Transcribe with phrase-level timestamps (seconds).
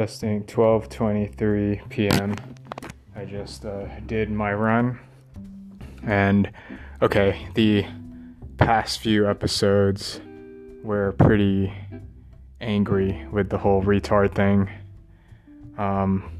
[0.00, 2.34] Testing 12:23 p.m.
[3.14, 4.98] I just uh, did my run,
[6.02, 6.50] and
[7.02, 7.84] okay, the
[8.56, 10.18] past few episodes
[10.82, 11.70] were pretty
[12.62, 14.70] angry with the whole retard thing.
[15.76, 16.32] Um,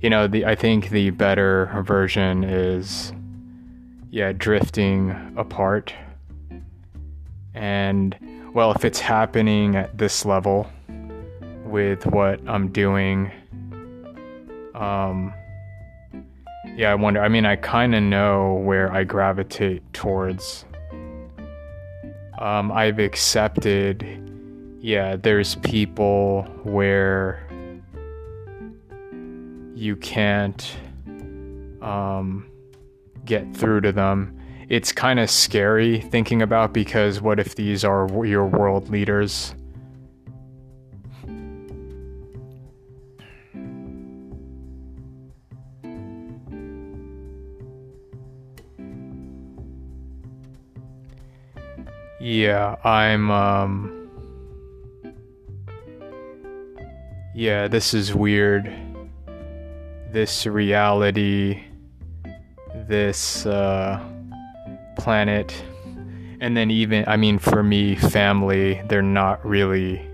[0.00, 3.12] you know, the I think the better version is,
[4.08, 5.92] yeah, drifting apart,
[7.52, 8.16] and
[8.54, 10.66] well, if it's happening at this level
[11.70, 13.30] with what I'm doing.
[14.74, 15.32] Um,
[16.76, 17.20] yeah, I wonder.
[17.20, 20.64] I mean, I kind of know where I gravitate towards.
[22.38, 24.06] Um, I've accepted,
[24.80, 27.46] yeah, there's people where
[29.74, 30.76] you can't
[31.82, 32.50] um,
[33.24, 34.36] get through to them.
[34.68, 39.54] It's kind of scary thinking about because what if these are your world leaders?
[52.20, 54.10] Yeah, I'm um
[57.34, 58.70] Yeah, this is weird.
[60.12, 61.62] This reality
[62.86, 64.04] this uh
[64.98, 65.64] planet
[66.42, 70.06] and then even I mean for me family, they're not really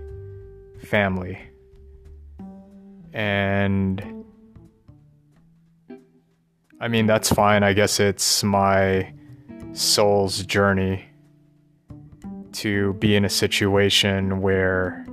[0.79, 1.37] family.
[3.11, 4.23] And
[6.79, 7.63] I mean that's fine.
[7.63, 9.11] I guess it's my
[9.73, 11.03] soul's journey
[12.57, 15.05] to be in a situation where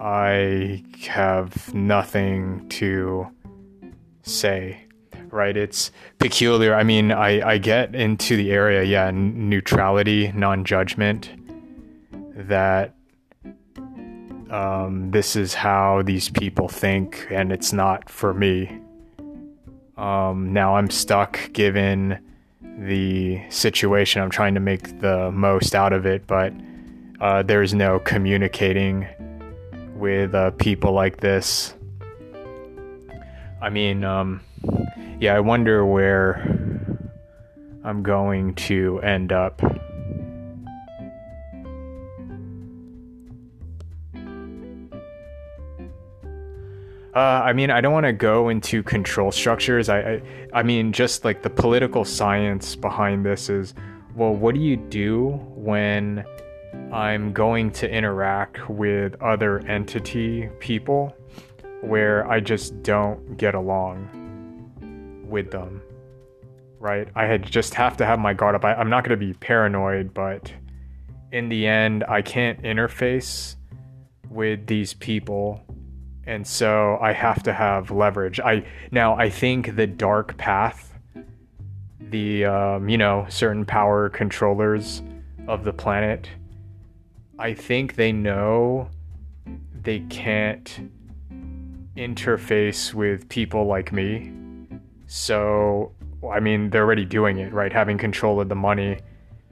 [0.00, 3.26] I have nothing to
[4.22, 4.84] say.
[5.30, 5.56] Right?
[5.56, 6.74] It's peculiar.
[6.74, 11.30] I mean, I, I get into the area, yeah, neutrality, non judgment,
[12.34, 12.94] that
[14.50, 18.80] um, this is how these people think, and it's not for me.
[19.98, 22.18] Um, now I'm stuck given
[22.78, 24.22] the situation.
[24.22, 26.52] I'm trying to make the most out of it, but
[27.20, 29.06] uh, there's no communicating
[29.96, 31.74] with uh, people like this.
[33.60, 34.40] I mean, um,
[35.18, 36.36] yeah, I wonder where
[37.82, 39.60] I'm going to end up.
[47.18, 49.88] Uh, I mean, I don't want to go into control structures.
[49.88, 53.74] I, I, I mean, just like the political science behind this is,
[54.14, 56.24] well, what do you do when
[56.92, 61.12] I'm going to interact with other entity people
[61.80, 65.82] where I just don't get along with them,
[66.78, 67.08] right?
[67.16, 68.64] I had just have to have my guard up.
[68.64, 70.52] I, I'm not going to be paranoid, but
[71.32, 73.56] in the end, I can't interface
[74.30, 75.64] with these people
[76.28, 78.38] and so I have to have leverage.
[78.38, 80.92] I now I think the dark path,
[81.98, 85.02] the um, you know certain power controllers
[85.48, 86.28] of the planet,
[87.38, 88.90] I think they know
[89.82, 90.90] they can't
[91.96, 94.30] interface with people like me.
[95.06, 95.92] So
[96.30, 97.72] I mean they're already doing it, right?
[97.72, 98.98] Having control of the money,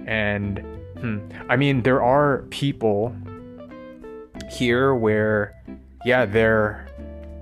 [0.04, 0.58] and
[1.00, 3.16] hmm, I mean there are people
[4.50, 5.54] here where
[6.06, 6.86] yeah, they're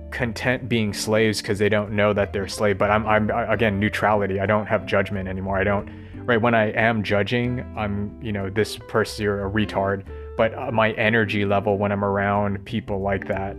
[0.09, 2.79] content being slaves because they don't know that they're slave.
[2.79, 4.39] But I'm, I'm again neutrality.
[4.39, 5.59] I don't have judgment anymore.
[5.59, 5.87] I don't
[6.25, 7.63] right when I am judging.
[7.77, 10.03] I'm you know this person you're a retard.
[10.35, 13.55] But uh, my energy level when I'm around people like that,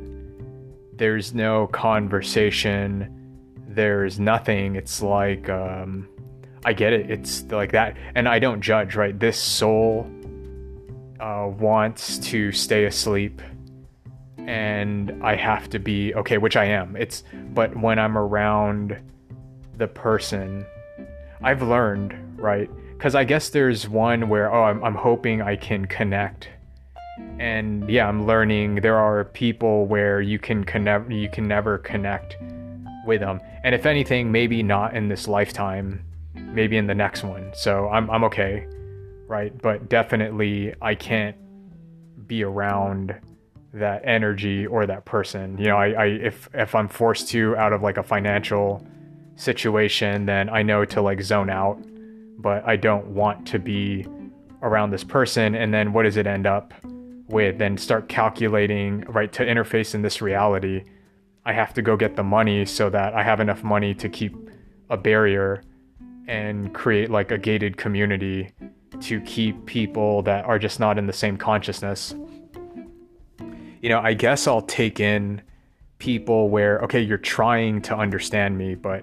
[0.94, 3.12] there's no conversation.
[3.68, 4.74] There's nothing.
[4.74, 6.08] It's like um,
[6.64, 7.12] I get it.
[7.12, 8.96] It's like that, and I don't judge.
[8.96, 10.10] Right, this soul
[11.20, 13.40] uh, wants to stay asleep
[14.46, 16.96] and I have to be okay, which I am.
[16.96, 18.96] It's but when I'm around
[19.76, 20.64] the person,
[21.42, 22.70] I've learned, right?
[22.96, 26.48] Because I guess there's one where oh, I'm, I'm hoping I can connect,
[27.38, 28.76] and yeah, I'm learning.
[28.76, 32.36] There are people where you can connect, you can never connect
[33.04, 36.04] with them, and if anything, maybe not in this lifetime,
[36.34, 37.50] maybe in the next one.
[37.52, 38.66] So I'm I'm okay,
[39.26, 39.52] right?
[39.60, 41.36] But definitely I can't
[42.28, 43.14] be around
[43.76, 45.56] that energy or that person.
[45.58, 48.86] You know, I, I if if I'm forced to out of like a financial
[49.36, 51.78] situation, then I know to like zone out,
[52.38, 54.06] but I don't want to be
[54.62, 55.54] around this person.
[55.54, 56.72] And then what does it end up
[57.28, 57.58] with?
[57.58, 60.84] Then start calculating, right, to interface in this reality.
[61.44, 64.34] I have to go get the money so that I have enough money to keep
[64.90, 65.62] a barrier
[66.26, 68.50] and create like a gated community
[69.00, 72.14] to keep people that are just not in the same consciousness
[73.80, 75.42] you know, I guess I'll take in
[75.98, 79.02] people where okay you're trying to understand me but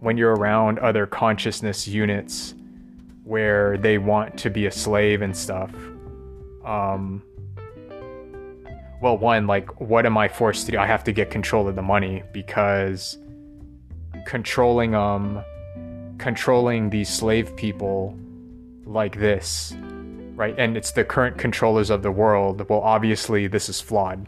[0.00, 2.54] when you're around other consciousness units
[3.24, 5.74] where they want to be a slave and stuff
[6.64, 7.22] um
[9.00, 10.78] well one like what am i forced to do?
[10.78, 13.16] I have to get control of the money because
[14.26, 15.42] controlling um
[16.18, 18.14] controlling these slave people
[18.84, 19.74] like this
[20.36, 24.26] right and it's the current controllers of the world well obviously this is flawed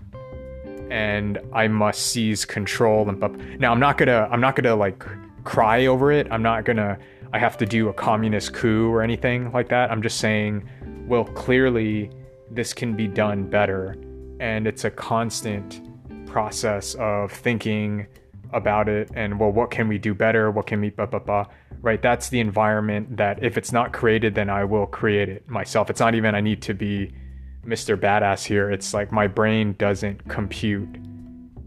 [0.90, 3.20] and I must seize control and
[3.60, 5.04] now I'm not gonna I'm not gonna like
[5.48, 6.28] cry over it.
[6.30, 6.98] I'm not gonna
[7.32, 9.90] I have to do a communist coup or anything like that.
[9.90, 10.68] I'm just saying,
[11.06, 12.10] well, clearly
[12.50, 13.96] this can be done better,
[14.40, 15.82] and it's a constant
[16.26, 18.06] process of thinking
[18.52, 20.50] about it and well, what can we do better?
[20.50, 21.46] What can we blah blah blah.
[21.80, 22.00] Right?
[22.00, 25.90] That's the environment that if it's not created, then I will create it myself.
[25.90, 27.12] It's not even I need to be
[27.64, 27.96] Mr.
[27.96, 28.70] Badass here.
[28.70, 30.88] It's like my brain doesn't compute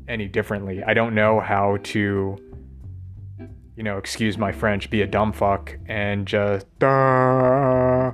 [0.08, 0.84] any differently.
[0.84, 2.38] I don't know how to,
[3.76, 8.12] you know, excuse my French, be a dumb fuck and just, Duh,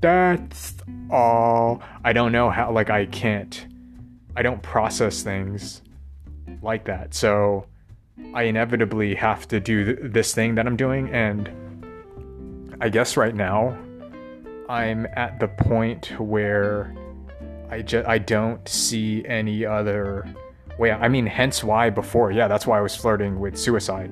[0.00, 0.74] that's
[1.10, 1.82] all.
[2.04, 3.66] I don't know how, like, I can't,
[4.36, 5.82] I don't process things
[6.62, 7.14] like that.
[7.14, 7.66] So
[8.34, 11.08] I inevitably have to do th- this thing that I'm doing.
[11.10, 11.50] And
[12.80, 13.76] I guess right now,
[14.68, 16.94] I'm at the point where
[17.70, 20.32] I just I don't see any other
[20.78, 20.92] way.
[20.92, 24.10] I mean, hence why before, yeah, that's why I was flirting with suicide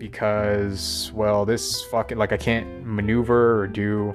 [0.00, 4.14] because well, this fucking like I can't maneuver or do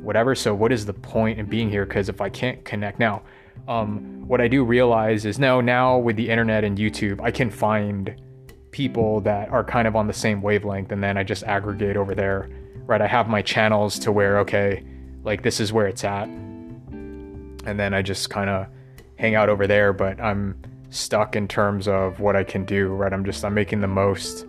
[0.00, 0.34] whatever.
[0.34, 1.84] So what is the point in being here?
[1.84, 3.22] Because if I can't connect now,
[3.66, 7.50] um, what I do realize is no, now with the internet and YouTube, I can
[7.50, 8.14] find
[8.74, 12.14] people that are kind of on the same wavelength, and then I just aggregate over
[12.14, 12.50] there.
[12.86, 14.84] Right, I have my channels to where okay,
[15.22, 16.28] like this is where it's at
[17.66, 18.66] and then I just kind of
[19.16, 19.92] hang out over there.
[19.92, 20.56] But I'm
[20.90, 22.88] stuck in terms of what I can do.
[22.88, 24.46] Right, I'm just I'm making the most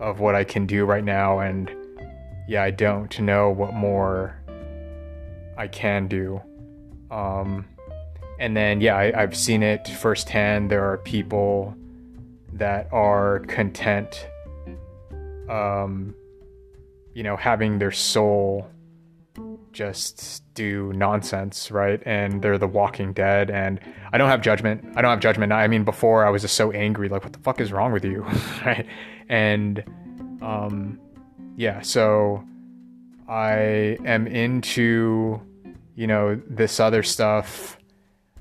[0.00, 1.70] of what I can do right now, and
[2.48, 4.40] yeah, I don't know what more
[5.56, 6.40] I can do.
[7.10, 7.66] Um,
[8.38, 10.70] and then yeah, I, I've seen it firsthand.
[10.70, 11.76] There are people
[12.54, 14.28] that are content,
[15.48, 16.14] um,
[17.12, 18.68] you know, having their soul
[19.72, 22.00] just do nonsense, right?
[22.06, 23.80] And they're the Walking Dead, and
[24.12, 24.84] I don't have judgment.
[24.96, 25.52] I don't have judgment.
[25.52, 28.04] I mean, before I was just so angry, like, what the fuck is wrong with
[28.04, 28.22] you,
[28.64, 28.86] right?
[29.28, 29.82] And,
[30.40, 31.00] um,
[31.56, 32.44] yeah, so
[33.28, 35.40] I am into,
[35.96, 37.78] you know, this other stuff.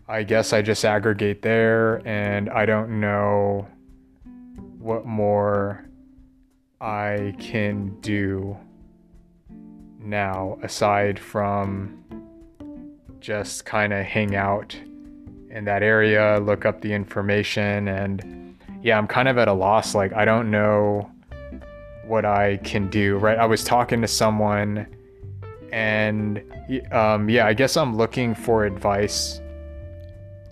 [0.08, 3.68] I guess I just aggregate there, and I don't know
[4.84, 5.86] what more
[6.82, 8.58] I can do
[9.98, 12.04] now aside from
[13.22, 14.78] just kind of hang out
[15.50, 19.96] in that area, look up the information and yeah, I'm kind of at a loss
[19.96, 21.10] like I don't know
[22.06, 23.38] what I can do, right?
[23.38, 24.86] I was talking to someone
[25.72, 26.44] and
[26.92, 29.40] um, yeah, I guess I'm looking for advice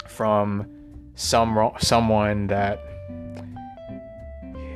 [0.07, 0.71] from
[1.15, 2.90] some someone that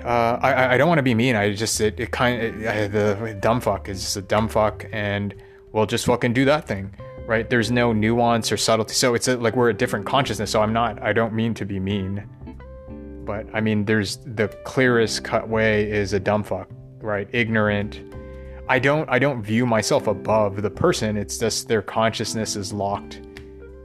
[0.06, 1.36] uh, I, I don't want to be mean.
[1.36, 5.34] I just it, it kind of the dumb fuck is just a dumb fuck, and
[5.72, 6.94] we'll just fucking do that thing,
[7.26, 7.50] right?
[7.50, 10.52] There's no nuance or subtlety, so it's a, like we're a different consciousness.
[10.52, 11.02] So I'm not.
[11.02, 12.24] I don't mean to be mean,
[13.26, 16.70] but I mean there's the clearest cut way is a dumb fuck,
[17.00, 17.28] right?
[17.32, 18.02] Ignorant.
[18.70, 19.10] I don't.
[19.10, 21.18] I don't view myself above the person.
[21.18, 23.22] It's just their consciousness is locked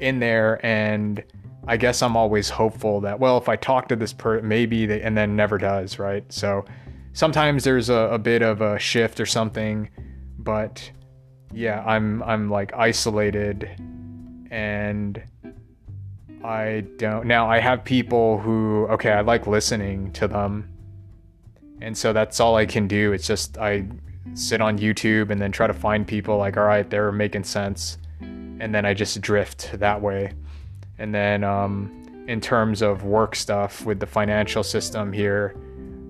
[0.00, 1.24] in there and
[1.70, 5.02] I guess I'm always hopeful that well, if I talk to this person, maybe they,
[5.02, 6.24] and then never does, right?
[6.32, 6.64] So
[7.12, 9.88] sometimes there's a, a bit of a shift or something,
[10.36, 10.90] but
[11.52, 13.70] yeah, I'm I'm like isolated,
[14.50, 15.22] and
[16.42, 17.48] I don't now.
[17.48, 20.68] I have people who okay, I like listening to them,
[21.80, 23.12] and so that's all I can do.
[23.12, 23.86] It's just I
[24.34, 27.96] sit on YouTube and then try to find people like all right, they're making sense,
[28.18, 30.32] and then I just drift that way.
[31.00, 35.56] And then um, in terms of work stuff with the financial system here,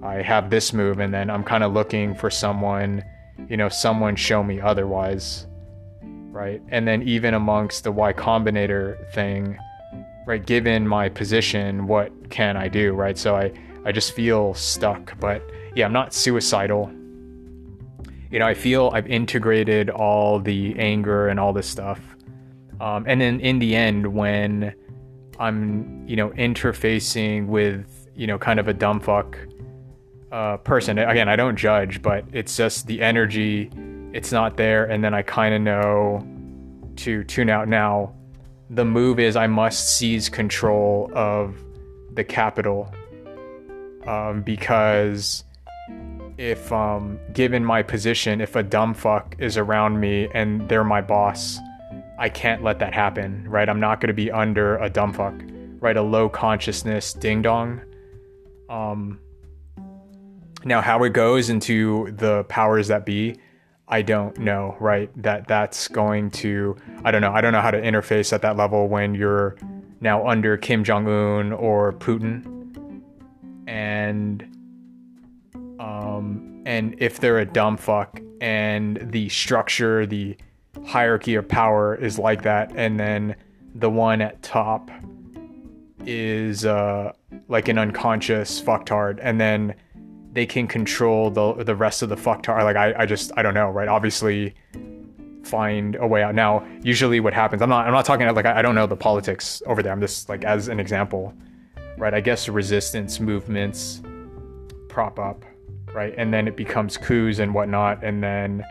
[0.03, 3.03] I have this move, and then I'm kind of looking for someone,
[3.49, 5.47] you know, someone show me otherwise,
[6.03, 6.61] right?
[6.69, 9.57] And then even amongst the Y Combinator thing,
[10.27, 10.45] right?
[10.45, 13.17] Given my position, what can I do, right?
[13.17, 13.53] So I
[13.85, 15.43] I just feel stuck, but
[15.75, 16.91] yeah, I'm not suicidal.
[18.31, 22.01] You know, I feel I've integrated all the anger and all this stuff.
[22.81, 24.75] Um, and then in the end, when
[25.41, 29.39] I'm, you know, interfacing with, you know, kind of a dumb fuck
[30.31, 30.99] uh, person.
[30.99, 33.71] Again, I don't judge, but it's just the energy,
[34.13, 34.85] it's not there.
[34.85, 36.27] And then I kind of know
[36.97, 37.67] to tune out.
[37.69, 38.15] Now,
[38.69, 41.57] the move is I must seize control of
[42.15, 42.93] the capital
[44.07, 45.45] um, because
[46.39, 51.01] if um, given my position, if a dumb fuck is around me and they're my
[51.01, 51.59] boss,
[52.21, 53.67] I can't let that happen, right?
[53.67, 55.35] I'm not going to be under a dumb fuck,
[55.81, 55.97] right?
[55.97, 57.81] A low consciousness ding dong.
[58.69, 59.19] Um,
[60.62, 63.37] now, how it goes into the powers that be,
[63.89, 65.11] I don't know, right?
[65.23, 67.33] That that's going to, I don't know.
[67.33, 69.57] I don't know how to interface at that level when you're
[70.03, 73.03] now under Kim Jong Un or Putin,
[73.67, 74.43] and
[75.81, 80.37] um, and if they're a dumb fuck and the structure, the
[80.87, 83.37] hierarchy of power is like that, and then
[83.75, 84.91] the one at top
[86.07, 87.13] is uh,
[87.49, 89.75] like an unconscious fucktard, and then
[90.33, 92.63] they can control the the rest of the fucktard.
[92.65, 93.89] Like I, I just I don't know, right?
[93.89, 94.55] Obviously,
[95.45, 96.35] find a way out.
[96.35, 98.97] Now, usually what happens, I'm not I'm not talking like I, I don't know the
[98.97, 99.93] politics over there.
[99.93, 101.35] I'm just like as an example,
[101.99, 102.15] right?
[102.15, 104.03] I guess resistance movements
[104.89, 105.45] prop up
[105.95, 106.15] right?
[106.17, 108.65] And then it becomes coups and whatnot, and then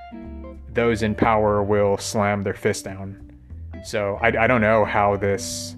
[0.80, 3.34] those in power will slam their fist down.
[3.84, 5.76] So I, I don't know how this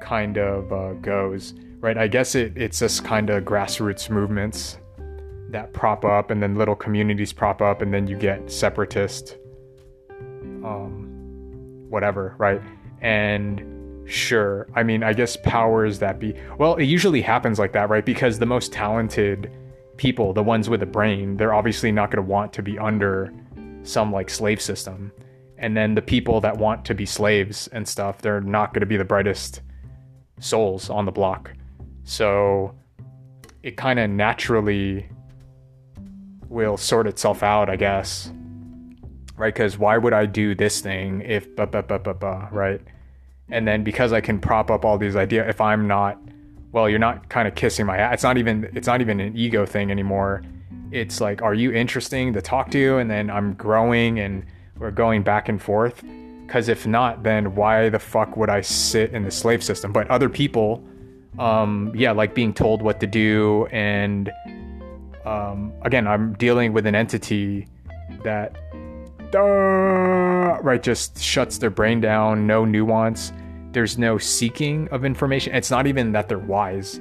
[0.00, 1.98] kind of uh, goes, right?
[1.98, 4.78] I guess it, it's just kind of grassroots movements
[5.50, 9.38] that prop up, and then little communities prop up, and then you get separatist,
[10.62, 12.60] um, whatever, right?
[13.00, 16.34] And sure, I mean, I guess powers that be.
[16.58, 18.06] Well, it usually happens like that, right?
[18.06, 19.50] Because the most talented
[19.96, 23.32] people, the ones with a brain, they're obviously not going to want to be under
[23.88, 25.12] some like slave system.
[25.56, 28.86] And then the people that want to be slaves and stuff, they're not going to
[28.86, 29.60] be the brightest
[30.40, 31.52] souls on the block.
[32.04, 32.74] So
[33.62, 35.08] it kind of naturally
[36.48, 38.32] will sort itself out, I guess.
[39.36, 39.52] Right?
[39.52, 42.80] Because why would I do this thing if, bah, bah, bah, bah, bah, right?
[43.50, 46.20] And then because I can prop up all these ideas, if I'm not
[46.72, 48.14] well, you're not kind of kissing my ass.
[48.14, 50.42] It's not even it's not even an ego thing anymore.
[50.90, 52.98] It's like, are you interesting to talk to?
[52.98, 54.44] And then I'm growing and
[54.78, 56.02] we're going back and forth.
[56.46, 59.92] Because if not, then why the fuck would I sit in the slave system?
[59.92, 60.82] But other people,
[61.38, 63.66] um, yeah, like being told what to do.
[63.70, 64.30] And
[65.24, 67.66] um, again, I'm dealing with an entity
[68.24, 68.56] that,
[69.34, 73.32] uh, right, just shuts their brain down, no nuance
[73.72, 75.54] there's no seeking of information.
[75.54, 77.00] It's not even that they're wise.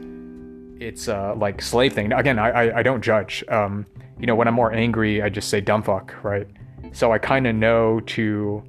[0.80, 2.12] It's uh, like slave thing.
[2.14, 3.44] Again, I, I, I don't judge.
[3.50, 3.86] Um,
[4.20, 6.48] you know, when I'm more angry, I just say dumb fuck, right?
[6.92, 8.64] So I kind of know to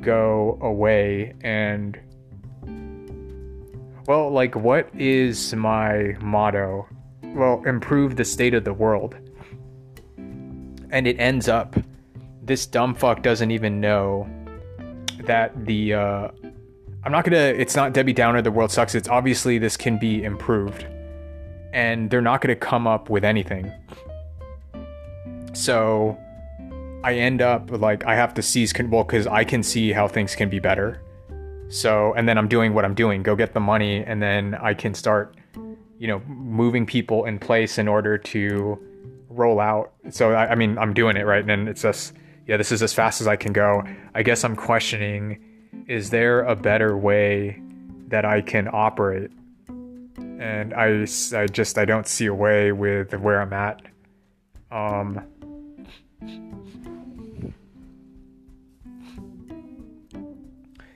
[0.00, 1.98] go away and
[4.06, 6.88] well, like what is my motto?
[7.22, 9.16] Well, improve the state of the world.
[10.16, 11.76] And it ends up
[12.42, 14.28] this dumb fuck doesn't even know
[15.24, 16.28] that the uh,
[17.04, 17.36] I'm not gonna.
[17.36, 18.42] It's not Debbie Downer.
[18.42, 18.94] The world sucks.
[18.94, 20.86] It's obviously this can be improved,
[21.72, 23.70] and they're not gonna come up with anything.
[25.52, 26.18] So,
[27.04, 30.34] I end up like I have to seize well because I can see how things
[30.34, 31.00] can be better.
[31.68, 33.22] So, and then I'm doing what I'm doing.
[33.22, 35.36] Go get the money, and then I can start,
[35.98, 38.78] you know, moving people in place in order to
[39.28, 39.92] roll out.
[40.10, 42.12] So, I, I mean, I'm doing it right, and it's just
[42.46, 43.82] yeah, this is as fast as I can go.
[44.14, 45.42] I guess I'm questioning
[45.88, 47.60] is there a better way
[48.08, 49.30] that I can operate?
[50.38, 53.82] And I, I just I don't see a way with where I'm at.
[54.70, 55.22] Um,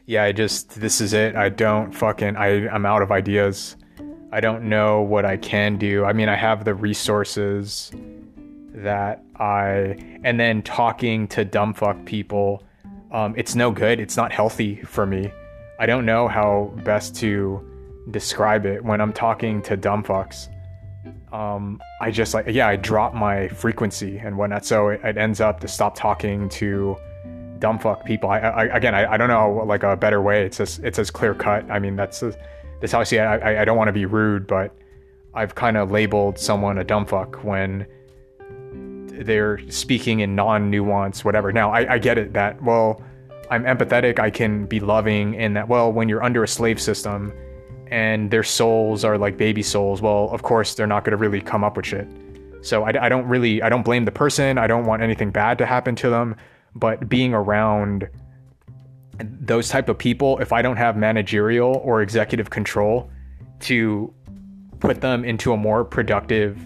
[0.07, 1.37] yeah, I just this is it.
[1.37, 3.77] I don't fucking I I'm out of ideas.
[4.33, 6.05] I don't know what I can do.
[6.05, 7.91] I mean, I have the resources
[8.75, 12.63] that I and then talking to dumbfuck people
[13.11, 13.99] um, it's no good.
[14.01, 15.33] It's not healthy for me.
[15.79, 17.67] I don't know how best to
[18.11, 20.49] describe it when I'm talking to dumb fucks.
[21.33, 24.65] Um, I just like, yeah, I drop my frequency and whatnot.
[24.65, 26.97] So it, it ends up to stop talking to
[27.59, 28.31] dumb fuck people.
[28.31, 30.45] I, I again, I, I don't know like a better way.
[30.45, 31.71] It's just, it's as clear cut.
[31.71, 32.21] I mean, that's,
[32.81, 33.21] that's how I see it.
[33.21, 34.75] I, I don't want to be rude, but
[35.35, 37.87] I've kind of labeled someone a dumb fuck when
[39.13, 41.53] they're speaking in non-nuance, whatever.
[41.53, 43.03] Now, I, I get it that well,
[43.51, 44.19] I'm empathetic.
[44.19, 47.33] I can be loving, in that well, when you're under a slave system,
[47.91, 51.41] and their souls are like baby souls, well, of course they're not going to really
[51.41, 52.07] come up with shit.
[52.63, 54.59] So I, I don't really, I don't blame the person.
[54.59, 56.37] I don't want anything bad to happen to them.
[56.75, 58.09] But being around
[59.19, 63.11] those type of people, if I don't have managerial or executive control
[63.61, 64.13] to
[64.79, 66.59] put them into a more productive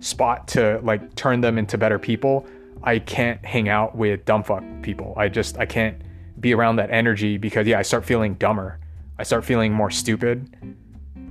[0.00, 2.46] spot to like turn them into better people,
[2.82, 5.14] I can't hang out with dumb fuck people.
[5.16, 6.00] I just I can't
[6.40, 8.79] be around that energy because yeah, I start feeling dumber.
[9.20, 10.48] I start feeling more stupid.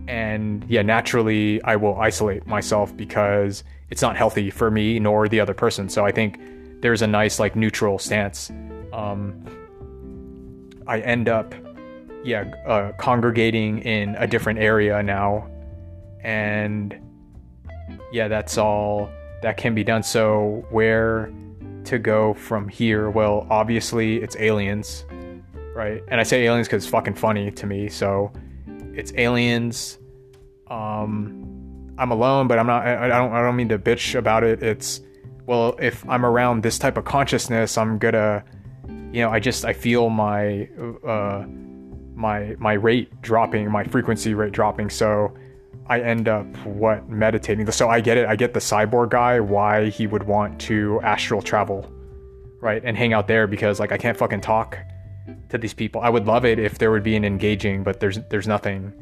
[0.07, 5.39] and yeah, naturally I will isolate myself because it's not healthy for me nor the
[5.39, 5.87] other person.
[5.89, 6.39] So I think
[6.81, 8.51] there's a nice like neutral stance.
[8.91, 9.45] Um,
[10.87, 11.53] I end up,
[12.23, 15.47] yeah, uh, congregating in a different area now,
[16.23, 16.95] and
[18.11, 19.09] yeah, that's all
[19.43, 20.01] that can be done.
[20.01, 21.31] So where
[21.85, 23.09] to go from here?
[23.11, 25.05] Well, obviously it's aliens,
[25.79, 26.03] right?
[26.09, 27.87] And I say aliens because it's fucking funny to me.
[27.87, 28.33] So
[28.93, 29.97] it's aliens.
[30.67, 32.85] Um, I'm alone, but I'm not.
[32.85, 33.31] I, I don't.
[33.31, 34.61] I don't mean to bitch about it.
[34.61, 35.01] It's
[35.45, 38.43] well, if I'm around this type of consciousness, I'm gonna,
[39.13, 40.67] you know, I just I feel my
[41.07, 41.45] uh,
[42.13, 44.89] my my rate dropping, my frequency rate dropping.
[44.89, 45.33] So
[45.87, 47.71] I end up what meditating.
[47.71, 48.27] So I get it.
[48.27, 51.89] I get the cyborg guy why he would want to astral travel,
[52.59, 54.77] right, and hang out there because like I can't fucking talk
[55.49, 56.01] to these people.
[56.01, 58.93] I would love it if there would be an engaging, but there's there's nothing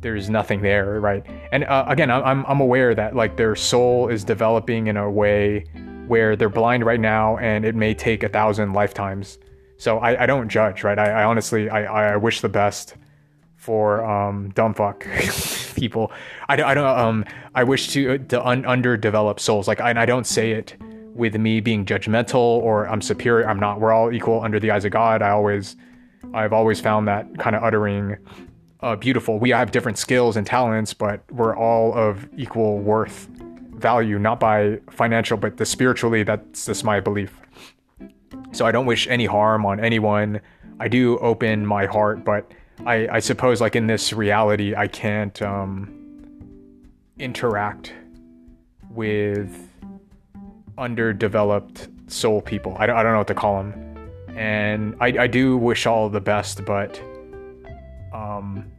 [0.00, 1.24] there's nothing there, right?
[1.52, 5.64] And uh, again, I'm I'm aware that like their soul is developing in a way
[6.06, 9.38] where they're blind right now, and it may take a thousand lifetimes.
[9.78, 10.98] So I, I don't judge, right?
[10.98, 12.96] I, I honestly I, I wish the best
[13.56, 15.06] for um, dumb fuck
[15.76, 16.12] people.
[16.48, 19.68] I I don't um I wish to to un- underdevelop souls.
[19.68, 20.76] Like I, I don't say it
[21.14, 23.48] with me being judgmental or I'm superior.
[23.48, 23.80] I'm not.
[23.80, 25.22] We're all equal under the eyes of God.
[25.22, 25.76] I always
[26.34, 28.16] I've always found that kind of uttering
[28.80, 29.38] uh, beautiful.
[29.38, 33.28] We have different skills and talents, but we're all of equal worth,
[33.74, 36.22] value, not by financial, but the spiritually.
[36.22, 37.38] That's just my belief.
[38.52, 40.40] So I don't wish any harm on anyone.
[40.80, 42.50] I do open my heart, but
[42.86, 45.98] I, I suppose like in this reality, I can't um,
[47.18, 47.92] interact
[48.90, 49.71] with
[50.78, 52.76] underdeveloped soul people.
[52.78, 54.10] I don't, I don't know what to call them.
[54.36, 57.00] And I, I do wish all the best, but
[58.12, 58.70] um,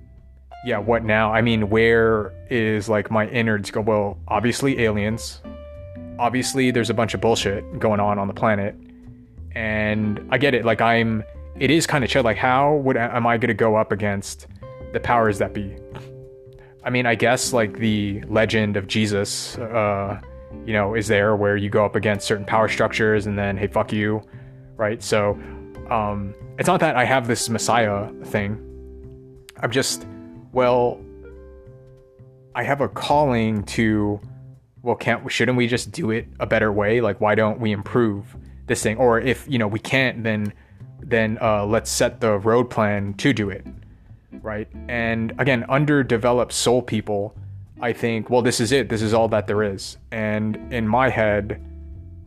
[0.66, 1.34] yeah, what now?
[1.34, 3.82] I mean, where is like my innards go?
[3.82, 5.42] Well, obviously aliens.
[6.20, 8.76] Obviously, there's a bunch of bullshit going on on the planet,
[9.54, 10.64] and I get it.
[10.64, 11.24] Like I'm,
[11.60, 12.24] it is kind of chill.
[12.24, 14.48] Like how would am I gonna go up against
[14.94, 15.76] the powers that be?
[16.84, 20.20] I mean, I guess like the legend of Jesus, uh,
[20.66, 23.68] you know, is there where you go up against certain power structures and then hey,
[23.68, 24.22] fuck you,
[24.76, 25.02] right?
[25.04, 25.32] So,
[25.90, 28.70] um, it's not that I have this Messiah thing
[29.64, 30.06] I'm just,
[30.52, 31.00] well,
[32.54, 34.20] I have a calling to,
[34.82, 37.00] well, can't, shouldn't we just do it a better way?
[37.00, 38.36] Like, why don't we improve
[38.68, 38.98] this thing?
[38.98, 40.52] Or if, you know, we can't, then,
[41.00, 43.66] then uh, let's set the road plan to do it.
[44.42, 44.68] Right.
[44.90, 47.34] And again, underdeveloped soul people,
[47.82, 48.90] I think, well, this is it.
[48.90, 49.98] This is all that there is.
[50.12, 51.62] And in my head,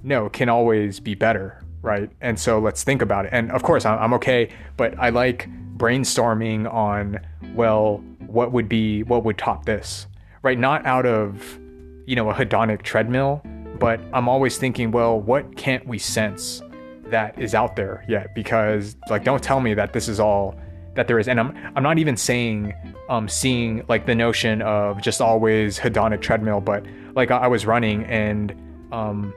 [0.03, 1.63] no, can always be better.
[1.83, 2.11] Right.
[2.21, 3.31] And so let's think about it.
[3.33, 7.21] And of course, I'm okay, but I like brainstorming on
[7.55, 10.07] well what would be what would top this
[10.43, 11.59] right not out of
[12.07, 13.43] you know a hedonic treadmill
[13.79, 16.63] but i'm always thinking well what can't we sense
[17.05, 20.57] that is out there yet because like don't tell me that this is all
[20.97, 22.75] that there is and i'm i'm not even saying
[23.09, 27.67] um seeing like the notion of just always hedonic treadmill but like i, I was
[27.67, 28.55] running and
[28.93, 29.33] um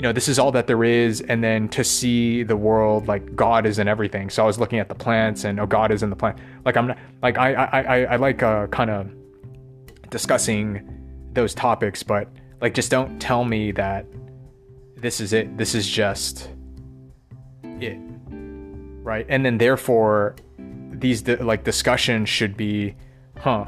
[0.00, 1.20] you know, this is all that there is.
[1.20, 4.30] And then to see the world, like God is in everything.
[4.30, 6.38] So I was looking at the plants and, oh, God is in the plant.
[6.64, 9.10] Like I'm not, like, I, I, I, I like uh, kind of
[10.08, 10.88] discussing
[11.34, 12.28] those topics, but
[12.62, 14.06] like, just don't tell me that
[14.96, 15.58] this is it.
[15.58, 16.48] This is just
[17.62, 17.98] it.
[19.10, 19.26] Right.
[19.28, 22.94] And then therefore, these like discussions should be,
[23.36, 23.64] huh,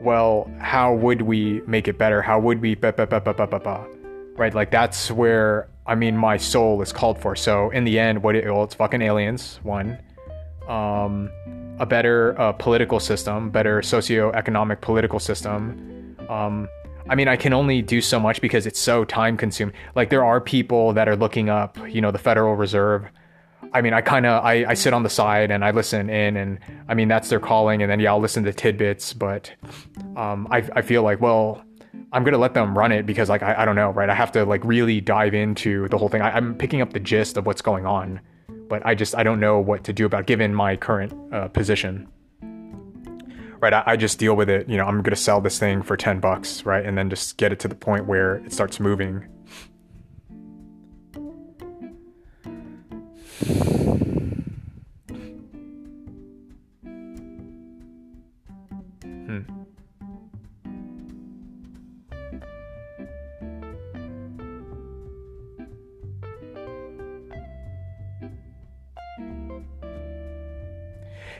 [0.00, 2.20] well, how would we make it better?
[2.20, 3.86] How would we, ba, ba, ba, ba, ba, ba, ba
[4.36, 4.52] right?
[4.52, 7.36] Like that's where I mean my soul is called for.
[7.36, 9.60] So in the end, what it, well, it's fucking aliens.
[9.62, 9.96] One,
[10.66, 11.30] um,
[11.78, 16.16] a better uh, political system, better socio-economic political system.
[16.28, 16.68] Um,
[17.08, 19.76] I mean, I can only do so much because it's so time consuming.
[19.94, 23.06] Like there are people that are looking up, you know, the Federal Reserve.
[23.72, 26.36] I mean, I kind of I, I sit on the side and I listen in,
[26.36, 29.12] and I mean that's their calling, and then yeah, I'll listen to tidbits.
[29.12, 29.52] But
[30.16, 31.64] um, I I feel like well,
[32.12, 34.10] I'm gonna let them run it because like I, I don't know, right?
[34.10, 36.22] I have to like really dive into the whole thing.
[36.22, 38.20] I, am picking up the gist of what's going on,
[38.68, 41.48] but I just I don't know what to do about it, given my current uh,
[41.48, 42.08] position.
[43.60, 44.68] Right, I, I just deal with it.
[44.68, 47.52] You know, I'm gonna sell this thing for ten bucks, right, and then just get
[47.52, 49.26] it to the point where it starts moving.
[53.40, 53.80] Hmm.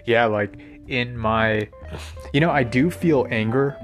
[0.06, 0.58] yeah, like
[0.88, 1.68] in my
[2.32, 3.76] you know, I do feel anger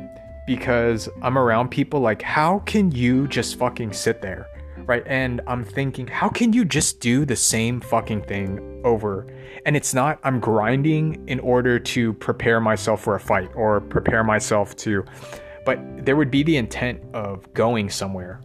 [0.46, 4.46] because I'm around people like how can you just fucking sit there?
[4.86, 5.02] Right?
[5.06, 9.26] And I'm thinking, how can you just do the same fucking thing over?
[9.66, 14.22] And it's not I'm grinding in order to prepare myself for a fight or prepare
[14.22, 15.04] myself to
[15.66, 18.40] but there would be the intent of going somewhere.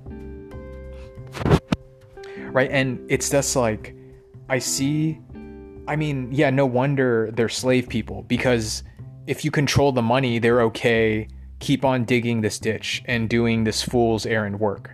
[2.36, 2.70] Right?
[2.72, 3.96] And it's just like
[4.50, 5.22] I see
[5.88, 8.84] I mean, yeah, no wonder they're slave people because
[9.28, 11.28] if you control the money, they're okay.
[11.60, 14.92] Keep on digging this ditch and doing this fool's errand work.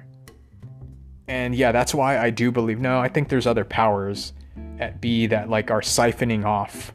[1.28, 2.80] And yeah, that's why I do believe.
[2.80, 4.34] No, I think there's other powers
[4.80, 6.94] at B that like are siphoning off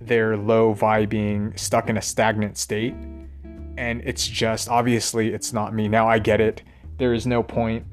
[0.00, 2.94] their low vibing, stuck in a stagnant state.
[3.76, 5.88] And it's just obviously it's not me.
[5.88, 6.62] Now I get it.
[6.98, 7.84] There is no point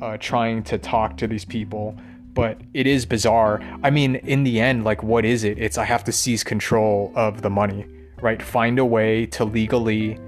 [0.00, 1.98] uh, trying to talk to these people
[2.34, 3.60] but it is bizarre.
[3.82, 5.58] I mean, in the end, like, what is it?
[5.58, 7.86] It's I have to seize control of the money,
[8.22, 8.40] right?
[8.40, 10.18] Find a way to legally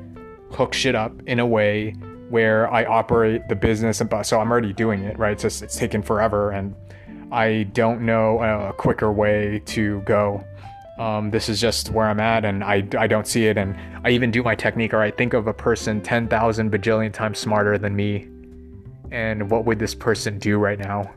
[0.50, 1.94] hook shit up in a way
[2.32, 4.00] where I operate the business.
[4.00, 5.32] And so I'm already doing it, right?
[5.32, 6.74] It's just, it's taken forever, and
[7.30, 10.42] I don't know a quicker way to go.
[10.98, 13.58] Um, this is just where I'm at, and I, I don't see it.
[13.58, 17.38] And I even do my technique, or I think of a person 10,000 bajillion times
[17.38, 18.28] smarter than me.
[19.10, 21.12] And what would this person do right now?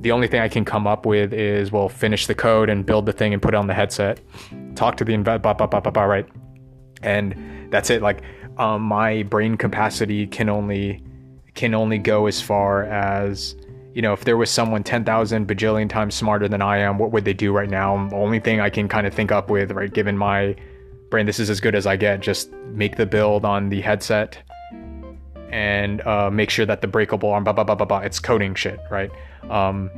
[0.00, 3.04] the only thing I can come up with is well, finish the code and build
[3.04, 4.18] the thing and put it on the headset,
[4.74, 6.26] talk to the invest, right?
[7.02, 8.00] And that's it.
[8.00, 8.22] Like
[8.60, 11.02] um, my brain capacity can only
[11.54, 13.56] can only go as far as
[13.94, 14.12] you know.
[14.12, 17.32] If there was someone ten thousand bajillion times smarter than I am, what would they
[17.32, 18.06] do right now?
[18.08, 20.54] The only thing I can kind of think up with, right, given my
[21.08, 22.20] brain, this is as good as I get.
[22.20, 24.38] Just make the build on the headset
[25.50, 28.00] and uh, make sure that the breakable arm, blah blah blah blah blah.
[28.00, 29.10] It's coding shit, right?
[29.48, 29.90] Um,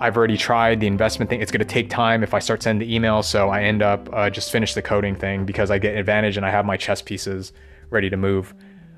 [0.00, 1.42] I've already tried the investment thing.
[1.42, 4.08] It's going to take time if I start sending the emails, so I end up
[4.10, 6.78] uh, just finish the coding thing because I get an advantage and I have my
[6.78, 7.52] chess pieces
[7.90, 8.54] ready to move.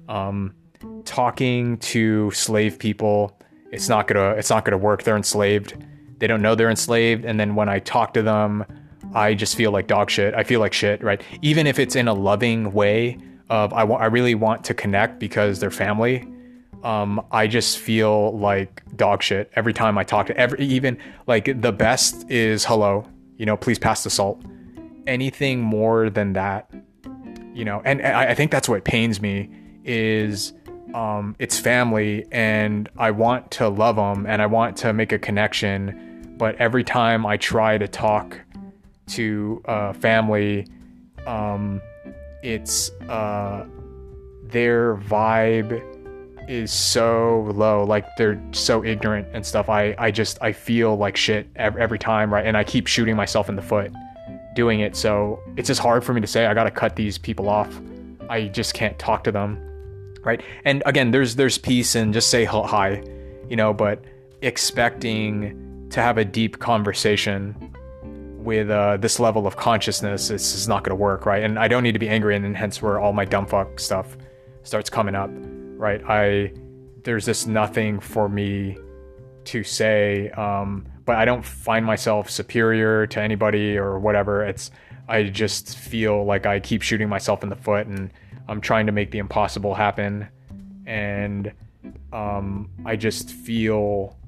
[0.08, 0.54] Um,
[1.04, 3.38] talking to slave people,
[3.72, 5.02] it's not gonna it's not gonna work.
[5.02, 5.74] They're enslaved.
[6.18, 8.64] They don't know they're enslaved, and then when I talk to them,
[9.14, 10.34] I just feel like dog shit.
[10.34, 11.22] I feel like shit, right?
[11.42, 13.18] Even if it's in a loving way
[13.50, 16.26] of I want I really want to connect because they're family
[16.82, 21.60] um, I just feel like dog shit every time I talk to every even like
[21.60, 24.42] the best is hello, you know, please pass the salt.
[25.06, 26.70] Anything more than that,
[27.58, 29.50] you know, and, and I, think that's what pains me
[29.84, 30.52] is
[30.94, 35.18] um, it's family and I want to love them and I want to make a
[35.18, 38.40] connection, but every time I try to talk
[39.08, 40.68] to uh, family,
[41.26, 41.82] um,
[42.44, 43.66] it's uh,
[44.44, 45.82] their vibe
[46.48, 49.68] is so low like they're so ignorant and stuff.
[49.68, 52.46] I i just i feel like shit every time right?
[52.46, 53.92] And i keep shooting myself in the foot
[54.62, 56.46] doing it so it's just hard for me to say.
[56.46, 57.72] I gotta cut these people off.
[58.28, 59.50] I just can't talk to them
[60.24, 60.42] right?
[60.64, 63.02] And again there's there's peace and just say hi
[63.48, 64.04] you know but
[64.42, 67.54] expecting to have a deep conversation
[68.48, 71.44] with uh, this level of consciousness it's is not going to work right?
[71.44, 74.16] And i don't need to be angry and hence where all my dumb fuck stuff
[74.64, 75.30] starts coming up
[75.78, 76.02] right?
[76.04, 76.52] I
[77.04, 78.76] there's just nothing for me
[79.44, 84.44] to say, um, but I don't find myself superior to anybody or whatever.
[84.44, 84.70] It's
[85.08, 88.10] I just feel like I keep shooting myself in the foot, and
[88.46, 90.28] I'm trying to make the impossible happen,
[90.84, 91.50] and
[92.12, 94.18] um, I just feel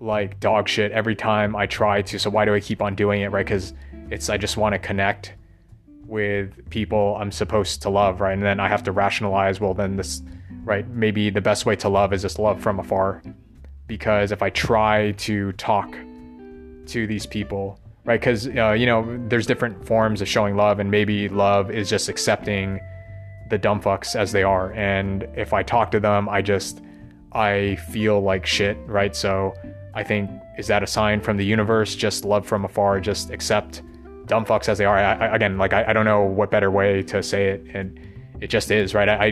[0.00, 2.18] like dog shit every time I try to.
[2.18, 3.46] So why do I keep on doing it, right?
[3.46, 3.72] Because
[4.10, 5.34] it's I just want to connect
[6.04, 8.32] with people I'm supposed to love, right?
[8.32, 10.20] And then I have to rationalize, well, then this
[10.64, 10.88] right?
[10.88, 13.22] Maybe the best way to love is just love from afar.
[13.86, 15.96] Because if I try to talk
[16.88, 18.20] to these people, right?
[18.20, 22.08] Because, uh, you know, there's different forms of showing love, and maybe love is just
[22.08, 22.80] accepting
[23.50, 24.72] the dumb fucks as they are.
[24.72, 26.80] And if I talk to them, I just,
[27.32, 29.14] I feel like shit, right?
[29.14, 29.54] So
[29.94, 31.94] I think, is that a sign from the universe?
[31.94, 33.82] Just love from afar, just accept
[34.26, 34.96] dumb fucks as they are.
[34.96, 37.66] I, I, again, like, I, I, don't know what better way to say it.
[37.74, 38.00] And
[38.40, 39.08] it just is, right?
[39.08, 39.26] I,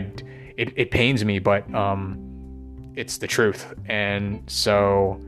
[0.57, 3.73] it, it pains me, but um, it's the truth.
[3.85, 5.19] And so,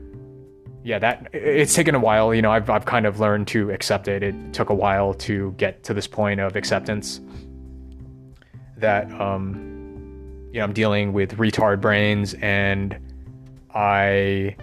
[0.86, 2.32] yeah, that it's taken a while.
[2.32, 4.22] You know, I've I've kind of learned to accept it.
[4.22, 7.20] It took a while to get to this point of acceptance.
[8.76, 12.96] That um, you know, I'm dealing with retard brains, and
[13.74, 14.54] I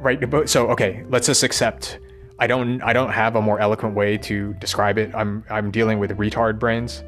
[0.00, 0.48] right.
[0.48, 2.00] So okay, let's just accept.
[2.40, 5.14] I don't I don't have a more eloquent way to describe it.
[5.14, 7.04] I'm I'm dealing with retard brains.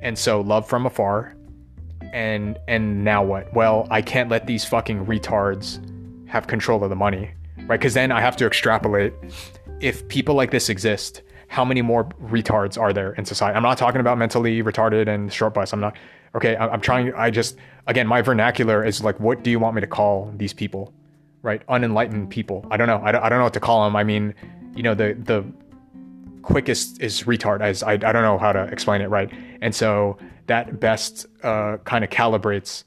[0.00, 1.36] And so love from afar
[2.14, 3.52] and and now what?
[3.52, 5.78] Well, I can't let these fucking retards
[6.26, 7.34] have control of the money,
[7.70, 7.78] right?
[7.78, 9.14] Because then I have to extrapolate.
[9.80, 13.56] If people like this exist, how many more retards are there in society?
[13.56, 15.72] I'm not talking about mentally retarded and short bus.
[15.72, 15.96] I'm not
[16.34, 16.56] okay.
[16.56, 17.14] I'm trying.
[17.14, 17.56] I just
[17.86, 20.92] again, my vernacular is like, what do you want me to call these people?
[21.42, 22.66] Right, unenlightened people.
[22.70, 23.00] I don't know.
[23.02, 23.96] I don't, I don't know what to call them.
[23.96, 24.34] I mean,
[24.74, 25.44] you know, the the
[26.42, 27.60] quickest is retard.
[27.62, 31.76] As I I don't know how to explain it right, and so that best uh,
[31.84, 32.82] kind of calibrates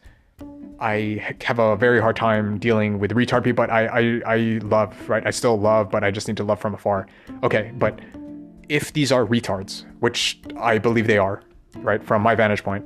[0.79, 5.09] I have a very hard time dealing with retard people, but I, I, I love,
[5.09, 5.25] right?
[5.25, 7.07] I still love, but I just need to love from afar.
[7.43, 7.99] Okay, but
[8.69, 11.43] if these are retards, which I believe they are,
[11.77, 12.85] right, from my vantage point,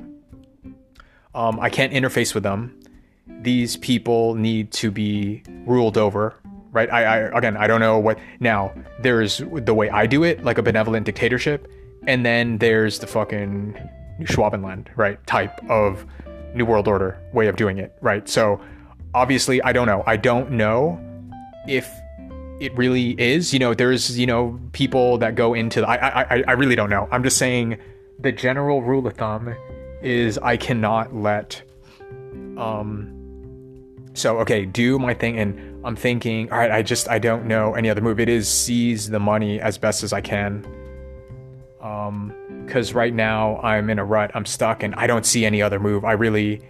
[1.33, 2.79] um, I can't interface with them.
[3.41, 6.35] These people need to be ruled over,
[6.71, 6.91] right?
[6.91, 8.17] I, I again, I don't know what.
[8.39, 11.71] Now, there's the way I do it, like a benevolent dictatorship,
[12.07, 13.77] and then there's the fucking
[14.21, 16.05] Schwabenland, right, type of
[16.53, 18.27] New World Order way of doing it, right?
[18.27, 18.59] So
[19.13, 20.03] obviously, I don't know.
[20.05, 20.99] I don't know
[21.67, 21.89] if
[22.59, 23.53] it really is.
[23.53, 25.81] You know, there's you know people that go into.
[25.81, 27.07] The, I I I really don't know.
[27.11, 27.77] I'm just saying
[28.19, 29.53] the general rule of thumb
[30.01, 31.61] is I cannot let.
[32.57, 33.13] Um.
[34.13, 36.71] So okay, do my thing, and I'm thinking, all right.
[36.71, 38.19] I just I don't know any other move.
[38.19, 40.65] It is seize the money as best as I can.
[41.81, 42.33] Um
[42.67, 44.31] because right now I'm in a rut.
[44.35, 46.05] I'm stuck and I don't see any other move.
[46.05, 46.61] I really,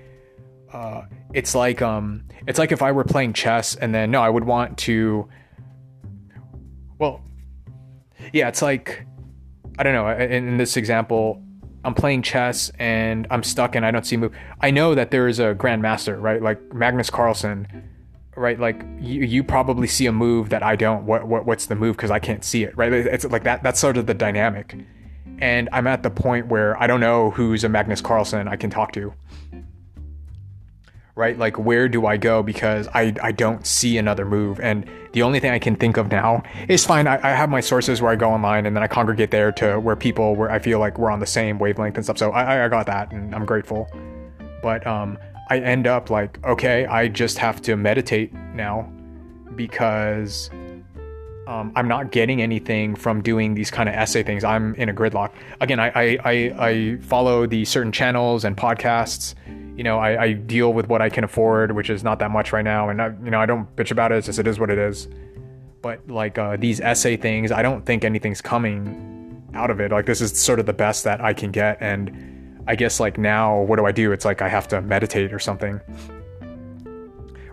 [0.71, 1.01] uh,
[1.33, 4.45] it's like um, it's like if I were playing chess and then no, I would
[4.45, 5.27] want to.
[6.99, 7.21] Well,
[8.31, 9.05] yeah, it's like
[9.77, 10.07] I don't know.
[10.07, 11.43] In, in this example,
[11.83, 14.36] I'm playing chess and I'm stuck and I don't see move.
[14.62, 16.41] I know that there is a grandmaster, right?
[16.41, 17.67] Like Magnus Carlsen,
[18.36, 18.60] right?
[18.60, 21.05] Like you, you probably see a move that I don't.
[21.05, 21.97] What, what what's the move?
[21.97, 22.93] Because I can't see it, right?
[22.93, 23.63] It's like that.
[23.63, 24.75] That's sort of the dynamic
[25.39, 28.69] and I'm at the point where I don't know who's a Magnus Carlsen I can
[28.69, 29.13] talk to.
[31.15, 31.38] Right?
[31.38, 32.43] Like, where do I go?
[32.43, 34.60] Because I, I don't see another move.
[34.60, 37.08] And the only thing I can think of now is fine.
[37.08, 39.80] I, I have my sources where I go online and then I congregate there to
[39.80, 42.19] where people, where I feel like we're on the same wavelength and stuff.
[42.19, 43.89] So I, I got that and I'm grateful.
[44.62, 45.17] But um,
[45.50, 48.91] I end up like, okay, I just have to meditate now
[49.56, 50.52] because
[51.47, 54.43] um, I'm not getting anything from doing these kind of essay things.
[54.43, 55.31] I'm in a gridlock.
[55.62, 59.33] Again, I, I, I, I follow the certain channels and podcasts.
[59.77, 62.51] You know, I, I, deal with what I can afford, which is not that much
[62.51, 62.89] right now.
[62.89, 64.17] And, I, you know, I don't bitch about it.
[64.17, 65.07] It's just, it is what it is.
[65.81, 69.91] But like uh, these essay things, I don't think anything's coming out of it.
[69.91, 71.77] Like this is sort of the best that I can get.
[71.79, 74.12] And I guess like now, what do I do?
[74.12, 75.79] It's like I have to meditate or something.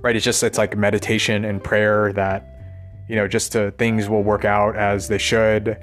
[0.00, 0.16] Right?
[0.16, 2.54] It's just, it's like meditation and prayer that
[3.09, 5.77] you know, just to, things will work out as they should.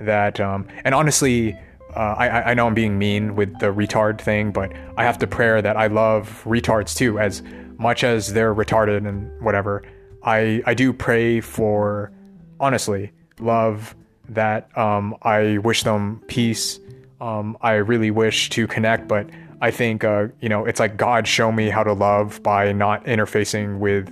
[0.00, 1.58] That um, and honestly,
[1.94, 5.26] uh, I, I know I'm being mean with the retard thing, but I have to
[5.26, 7.42] pray that I love retards too, as
[7.78, 9.82] much as they're retarded and whatever.
[10.22, 12.12] I I do pray for
[12.60, 13.94] honestly love
[14.28, 16.78] that um, I wish them peace.
[17.20, 19.28] Um, I really wish to connect, but
[19.60, 23.04] I think uh, you know it's like God show me how to love by not
[23.04, 24.08] interfacing with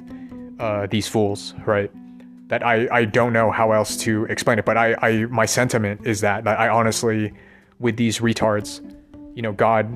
[0.58, 1.90] uh, these fools, right?
[2.48, 6.06] That I, I don't know how else to explain it, but I, I my sentiment
[6.06, 7.32] is that, that I honestly,
[7.78, 8.80] with these retards,
[9.34, 9.86] you know, God,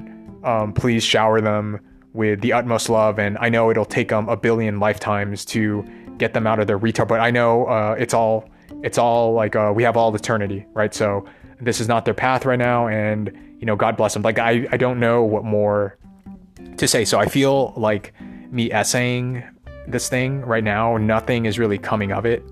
[0.45, 1.81] um, please shower them
[2.13, 5.85] with the utmost love, and I know it'll take them a billion lifetimes to
[6.19, 8.49] get them out of their retard, but I know uh, it's all
[8.83, 10.93] it's all like uh, we have all eternity, right?
[10.93, 11.25] So
[11.61, 14.23] this is not their path right now, and you know, God bless them.
[14.23, 15.99] Like I I don't know what more
[16.77, 18.13] to say, so I feel like
[18.51, 19.45] me essaying
[19.87, 20.97] this thing right now.
[20.97, 22.43] Nothing is really coming of it.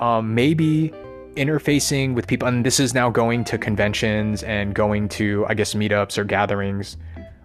[0.00, 0.92] Um, maybe
[1.36, 5.74] interfacing with people, and this is now going to conventions and going to, I guess,
[5.74, 6.96] meetups or gatherings.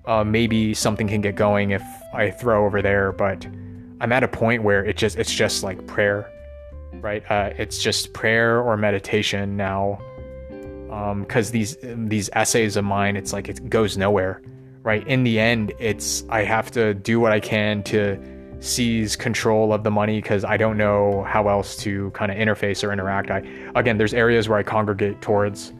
[0.05, 3.45] Uh, maybe something can get going if I throw over there, but
[3.99, 6.31] I'm at a point where it just it's just like prayer,
[7.01, 7.23] right?
[7.29, 9.99] Uh, it's just prayer or meditation now,
[10.89, 14.41] Um, because um, these these essays of mine, it's like it goes nowhere,
[14.83, 15.05] right?
[15.07, 18.17] In the end, it's I have to do what I can to
[18.59, 22.83] seize control of the money because I don't know how else to kind of interface
[22.83, 23.29] or interact.
[23.29, 23.43] I
[23.75, 25.73] again, there's areas where I congregate towards,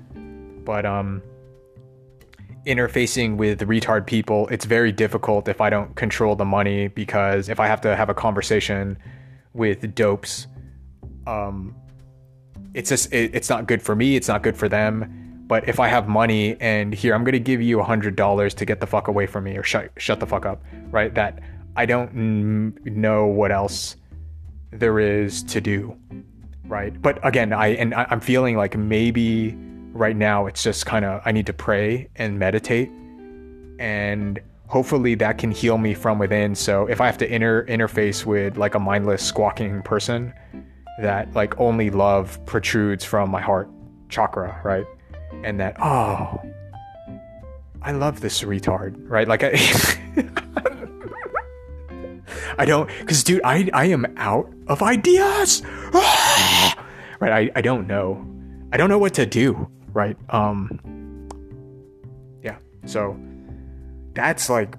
[0.64, 1.22] but um,
[2.66, 7.60] interfacing with retard people, it's very difficult if I don't control the money because if
[7.60, 8.98] I have to have a conversation
[9.54, 10.48] with dopes,
[11.26, 11.76] um,
[12.74, 14.16] it's just it, it's not good for me.
[14.16, 15.46] It's not good for them.
[15.48, 18.66] But if I have money and here I'm gonna give you a hundred dollars to
[18.66, 20.62] get the fuck away from me or shut shut the fuck up,
[20.92, 21.14] right?
[21.16, 21.40] That
[21.78, 23.96] I don't know what else
[24.72, 25.96] there is to do,
[26.66, 27.00] right?
[27.00, 29.56] But again, I and I'm feeling like maybe
[29.94, 32.90] right now it's just kind of I need to pray and meditate,
[33.78, 36.56] and hopefully that can heal me from within.
[36.56, 40.34] So if I have to inter interface with like a mindless squawking person,
[41.00, 43.70] that like only love protrudes from my heart,
[44.10, 44.86] chakra, right?
[45.44, 46.42] And that, oh,
[47.84, 49.28] I love this retard, right?
[49.28, 49.52] Like I
[52.58, 55.64] I don't cuz dude, I I am out of ideas.
[55.94, 57.32] right?
[57.32, 58.26] I I don't know.
[58.72, 60.18] I don't know what to do, right?
[60.30, 60.80] Um
[62.44, 62.58] yeah.
[62.86, 63.18] So
[64.14, 64.76] that's like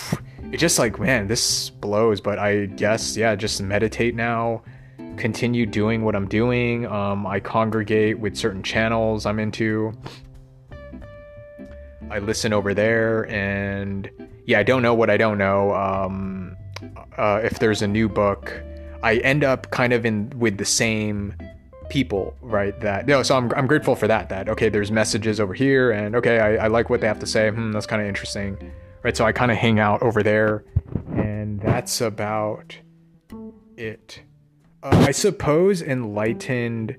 [0.52, 4.62] it just like man, this blows, but I guess yeah, just meditate now
[5.16, 6.86] continue doing what I'm doing.
[6.86, 9.92] Um, I congregate with certain channels I'm into.
[12.10, 14.10] I listen over there, and
[14.44, 15.72] yeah, I don't know what I don't know.
[15.72, 16.56] Um,
[17.16, 18.62] uh, if there's a new book,
[19.02, 21.34] I end up kind of in with the same
[21.88, 22.78] people, right?
[22.80, 24.28] That no, so I'm I'm grateful for that.
[24.28, 27.26] That okay, there's messages over here, and okay, I, I like what they have to
[27.26, 27.50] say.
[27.50, 29.16] Hmm, that's kind of interesting, right?
[29.16, 30.64] So I kind of hang out over there,
[31.14, 32.76] and that's about
[33.76, 34.22] it
[34.82, 36.96] uh, I suppose enlightened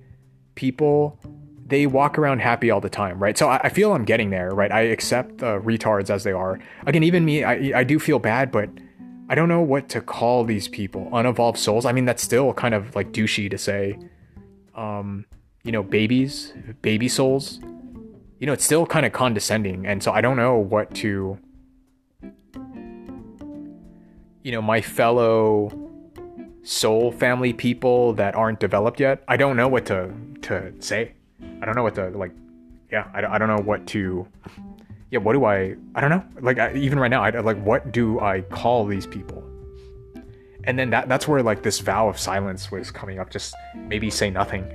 [0.55, 1.19] people
[1.65, 3.37] they walk around happy all the time, right?
[3.37, 4.71] So I, I feel I'm getting there, right?
[4.71, 6.59] I accept the retards as they are.
[6.85, 8.69] Again, even me, I, I do feel bad, but
[9.29, 11.09] I don't know what to call these people.
[11.13, 11.85] Unevolved souls.
[11.85, 13.97] I mean, that's still kind of like douchey to say.
[14.75, 15.25] Um,
[15.63, 17.59] you know, babies, baby souls.
[18.39, 21.37] You know, it's still kind of condescending, and so I don't know what to.
[24.43, 25.71] You know, my fellow
[26.63, 31.13] soul family people that aren't developed yet, I don't know what to to say.
[31.61, 32.31] I don't know what to like.
[32.91, 34.27] Yeah, I, I don't know what to.
[35.13, 35.75] Yeah, what do I?
[35.93, 36.23] I don't know.
[36.41, 39.43] Like I, even right now, I like what do I call these people?
[40.63, 43.29] And then that that's where like this vow of silence was coming up.
[43.29, 44.65] Just maybe say nothing,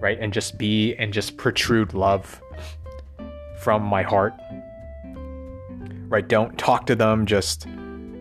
[0.00, 0.18] right?
[0.20, 2.42] And just be and just protrude love
[3.60, 4.34] from my heart.
[6.08, 6.26] Right?
[6.26, 7.24] Don't talk to them.
[7.24, 7.68] Just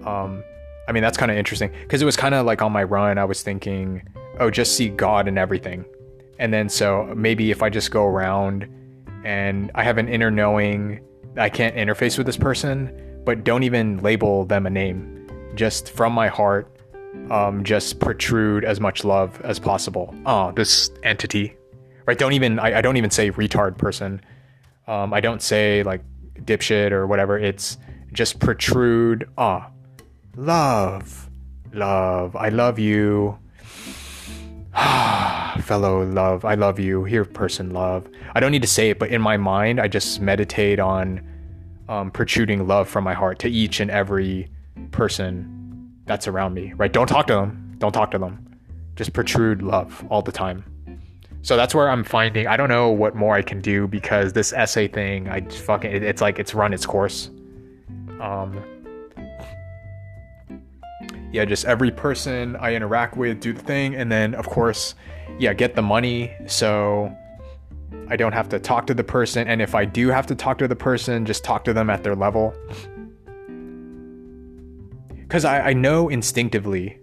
[0.05, 0.43] um,
[0.87, 3.17] I mean, that's kind of interesting because it was kind of like on my run,
[3.17, 4.07] I was thinking,
[4.39, 5.83] oh, just see God in everything.
[6.37, 8.67] And then so maybe if I just go around
[9.23, 11.01] and I have an inner knowing,
[11.37, 15.27] I can't interface with this person, but don't even label them a name.
[15.55, 16.71] Just from my heart,
[17.29, 20.13] um, just protrude as much love as possible.
[20.25, 21.55] Oh, this entity,
[22.05, 22.17] right?
[22.17, 24.21] Don't even, I, I don't even say retard person.
[24.87, 26.01] Um, I don't say like
[26.35, 27.37] dipshit or whatever.
[27.37, 27.77] It's
[28.13, 29.27] just protrude.
[29.37, 29.71] Ah, oh,
[30.37, 31.29] Love,
[31.73, 33.39] love, I love you.
[35.61, 37.03] Fellow love, I love you.
[37.05, 38.07] Here, person love.
[38.33, 41.21] I don't need to say it, but in my mind, I just meditate on
[41.87, 44.49] um, protruding love from my heart to each and every
[44.91, 46.91] person that's around me, right?
[46.91, 47.75] Don't talk to them.
[47.77, 48.57] Don't talk to them.
[48.95, 50.63] Just protrude love all the time.
[51.41, 52.47] So that's where I'm finding.
[52.47, 56.21] I don't know what more I can do because this essay thing, I fucking, it's
[56.21, 57.29] like it's run its course.
[58.19, 58.63] Um,
[61.35, 64.95] yeah, just every person I interact with do the thing, and then of course,
[65.37, 67.13] yeah, get the money so
[68.07, 69.45] I don't have to talk to the person.
[69.47, 72.03] And if I do have to talk to the person, just talk to them at
[72.03, 72.53] their level.
[75.09, 76.99] Because I, I know instinctively,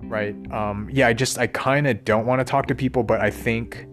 [0.00, 0.34] right?
[0.50, 3.30] Um, yeah, I just, I kind of don't want to talk to people, but I
[3.30, 3.86] think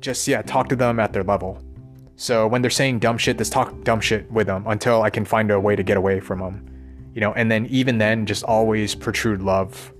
[0.00, 1.62] just, yeah, talk to them at their level.
[2.16, 5.24] So when they're saying dumb shit, just talk dumb shit with them until I can
[5.24, 6.79] find a way to get away from them
[7.14, 9.92] you know, and then even then, just always protrude love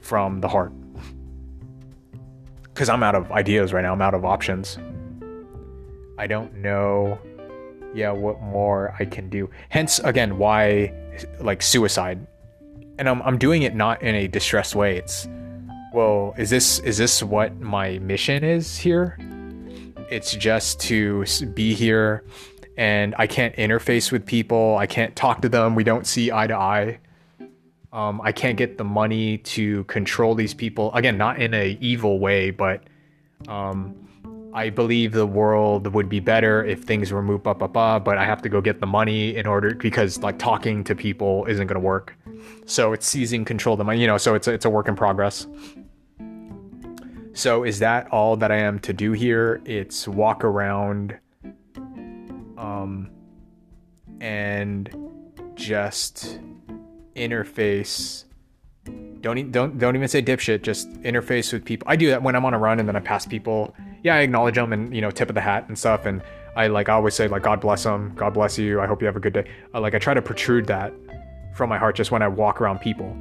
[0.00, 0.72] from the heart.
[2.62, 4.78] Because I'm out of ideas right now, I'm out of options.
[6.18, 7.18] I don't know,
[7.94, 9.50] yeah, what more I can do.
[9.68, 10.92] Hence, again, why
[11.40, 12.26] like suicide.
[12.98, 14.96] And I'm, I'm doing it not in a distressed way.
[14.96, 15.28] It's,
[15.92, 19.18] well, is this is this what my mission is here?
[20.10, 22.24] It's just to be here
[22.76, 24.76] and I can't interface with people.
[24.76, 25.74] I can't talk to them.
[25.74, 26.98] We don't see eye to eye.
[27.92, 30.92] Um, I can't get the money to control these people.
[30.92, 32.82] Again, not in a evil way, but
[33.48, 33.94] um,
[34.52, 38.04] I believe the world would be better if things were moved up, up, up.
[38.04, 41.46] But I have to go get the money in order because like talking to people
[41.46, 42.14] isn't going to work.
[42.66, 44.00] So it's seizing control of the money.
[44.00, 45.46] You know, so it's a, it's a work in progress.
[47.32, 49.62] So is that all that I am to do here?
[49.64, 51.18] It's walk around
[52.56, 53.10] um,
[54.20, 54.90] and
[55.54, 56.38] just
[57.14, 58.24] interface.
[59.20, 60.62] Don't don't don't even say dipshit.
[60.62, 61.86] Just interface with people.
[61.88, 63.74] I do that when I'm on a run and then I pass people.
[64.02, 66.06] Yeah, I acknowledge them and you know tip of the hat and stuff.
[66.06, 66.22] And
[66.54, 68.80] I like I always say like God bless them, God bless you.
[68.80, 69.50] I hope you have a good day.
[69.74, 70.92] Uh, like I try to protrude that
[71.54, 73.16] from my heart just when I walk around people,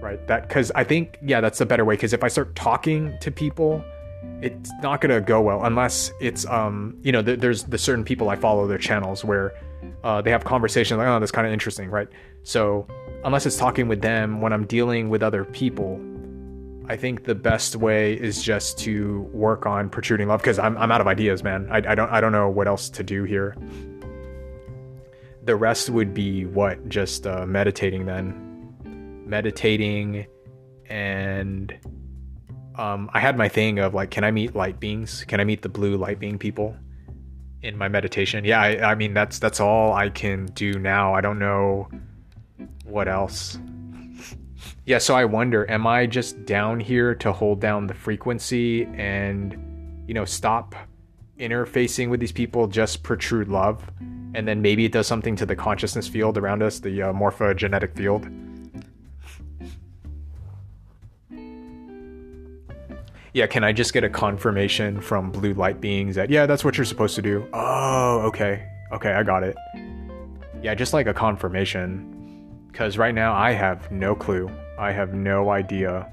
[0.00, 0.26] right?
[0.26, 1.94] That because I think yeah that's the better way.
[1.94, 3.84] Because if I start talking to people
[4.42, 8.28] it's not gonna go well unless it's um you know th- there's the certain people
[8.28, 9.52] I follow their channels where
[10.04, 12.08] uh, they have conversations like oh that's kind of interesting right
[12.42, 12.86] so
[13.24, 16.00] unless it's talking with them when I'm dealing with other people
[16.90, 20.90] I think the best way is just to work on protruding love because I'm, I'm
[20.90, 21.68] out of ideas, man.
[21.70, 23.56] I, I don't I don't know what else to do here.
[25.44, 28.74] The rest would be what just uh, meditating then,
[29.24, 30.26] meditating,
[30.86, 31.72] and
[32.76, 35.24] um, I had my thing of like, can I meet light beings?
[35.26, 36.76] Can I meet the blue light being people
[37.62, 38.44] in my meditation?
[38.44, 41.14] Yeah, I, I mean that's that's all I can do now.
[41.14, 41.88] I don't know
[42.84, 43.58] what else
[44.90, 49.56] yeah, so I wonder, am I just down here to hold down the frequency and,
[50.06, 50.74] you know, stop
[51.38, 53.88] interfacing with these people, just protrude love?
[54.34, 57.96] And then maybe it does something to the consciousness field around us, the uh, morphogenetic
[57.96, 58.26] field.
[63.32, 66.76] Yeah, can I just get a confirmation from blue light beings that, yeah, that's what
[66.76, 67.48] you're supposed to do?
[67.52, 68.66] Oh, okay.
[68.92, 69.56] Okay, I got it.
[70.62, 72.16] Yeah, just like a confirmation.
[72.66, 74.50] Because right now I have no clue.
[74.78, 76.10] I have no idea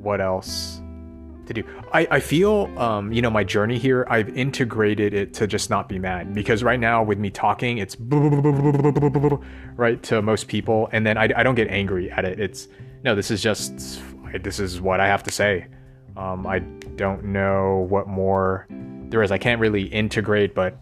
[0.00, 0.80] what else
[1.46, 1.64] to do.
[1.92, 5.88] I, I feel, um, you know, my journey here, I've integrated it to just not
[5.88, 7.96] be mad because right now with me talking, it's
[9.76, 10.88] right to most people.
[10.92, 12.40] And then I, I don't get angry at it.
[12.40, 12.68] It's
[13.04, 14.00] no, this is just,
[14.40, 15.66] this is what I have to say.
[16.16, 16.60] Um, I
[16.96, 18.66] don't know what more
[19.08, 19.30] there is.
[19.30, 20.78] I can't really integrate, but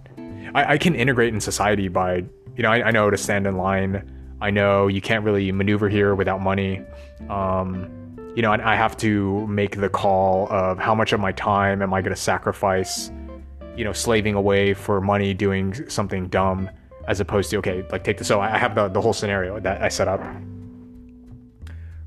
[0.55, 2.25] I, I can integrate in society by,
[2.57, 4.11] you know, I, I know to stand in line
[4.45, 6.83] I know you can't really maneuver here without money.
[7.31, 7.91] Um,
[8.37, 11.81] you know, and I have to make the call of how much of my time
[11.81, 13.11] am I going to sacrifice,
[13.75, 16.69] you know, slaving away for money doing something dumb
[17.09, 18.29] as opposed to, okay, like take this.
[18.29, 20.21] So I have the, the whole scenario that I set up.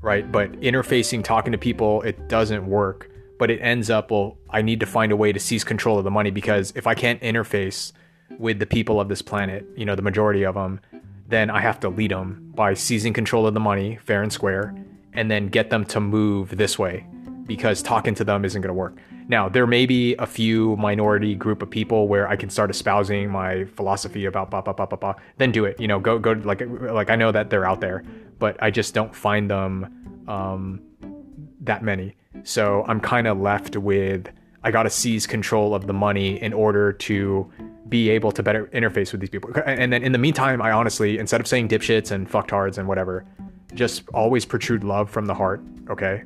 [0.00, 0.30] Right.
[0.30, 3.10] But interfacing, talking to people, it doesn't work.
[3.38, 6.04] But it ends up, well, I need to find a way to seize control of
[6.04, 7.92] the money because if I can't interface
[8.38, 10.80] with the people of this planet, you know, the majority of them,
[11.28, 14.74] then I have to lead them by seizing control of the money, fair and square,
[15.12, 17.06] and then get them to move this way
[17.46, 18.96] because talking to them isn't going to work.
[19.28, 23.30] Now, there may be a few minority group of people where I can start espousing
[23.30, 25.16] my philosophy about ba ba ba ba ba.
[25.36, 25.78] Then do it.
[25.78, 28.04] You know, go go like like I know that they're out there,
[28.38, 30.80] but I just don't find them um,
[31.62, 32.16] that many.
[32.44, 34.28] So I'm kind of left with
[34.64, 37.50] I got to seize control of the money in order to
[37.88, 39.50] be able to better interface with these people.
[39.64, 43.24] And then in the meantime, I honestly, instead of saying dipshits and fucktards and whatever,
[43.74, 46.24] just always protrude love from the heart, okay?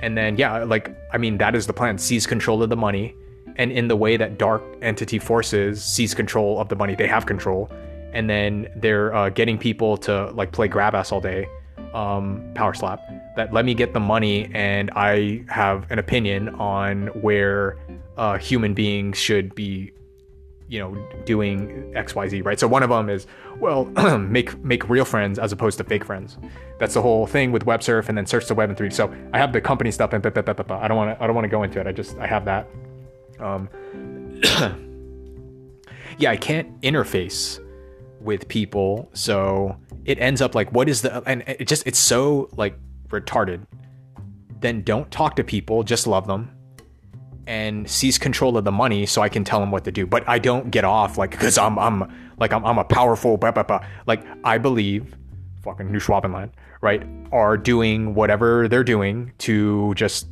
[0.00, 1.98] And then, yeah, like, I mean, that is the plan.
[1.98, 3.14] Seize control of the money.
[3.56, 7.26] And in the way that dark entity forces seize control of the money, they have
[7.26, 7.70] control.
[8.12, 11.46] And then they're uh, getting people to like play grab ass all day,
[11.94, 13.00] um, power slap.
[13.36, 17.76] That let me get the money, and I have an opinion on where
[18.16, 19.92] uh, human beings should be
[20.68, 20.94] you know
[21.24, 22.60] doing xyz right?
[22.60, 23.26] So one of them is
[23.58, 23.86] well
[24.18, 26.36] make make real friends as opposed to fake friends.
[26.78, 29.12] That's the whole thing with web surf and then search the web in 3 so
[29.32, 31.62] i have the company stuff and i don't want to i don't want to go
[31.62, 31.86] into it.
[31.86, 32.68] I just i have that.
[33.40, 33.68] Um
[36.18, 37.60] yeah i can't interface
[38.20, 42.48] with people so it ends up like what is the and it just it's so
[42.56, 42.74] like
[43.08, 43.64] retarded
[44.60, 46.50] then don't talk to people just love them
[47.48, 50.06] and seize control of the money so I can tell them what to do.
[50.06, 53.50] But I don't get off like because I'm I'm like I'm, I'm a powerful blah,
[53.50, 53.84] blah, blah.
[54.06, 55.16] like I believe
[55.62, 56.50] fucking New Schwabenland,
[56.82, 57.02] right,
[57.32, 60.28] are doing whatever they're doing to just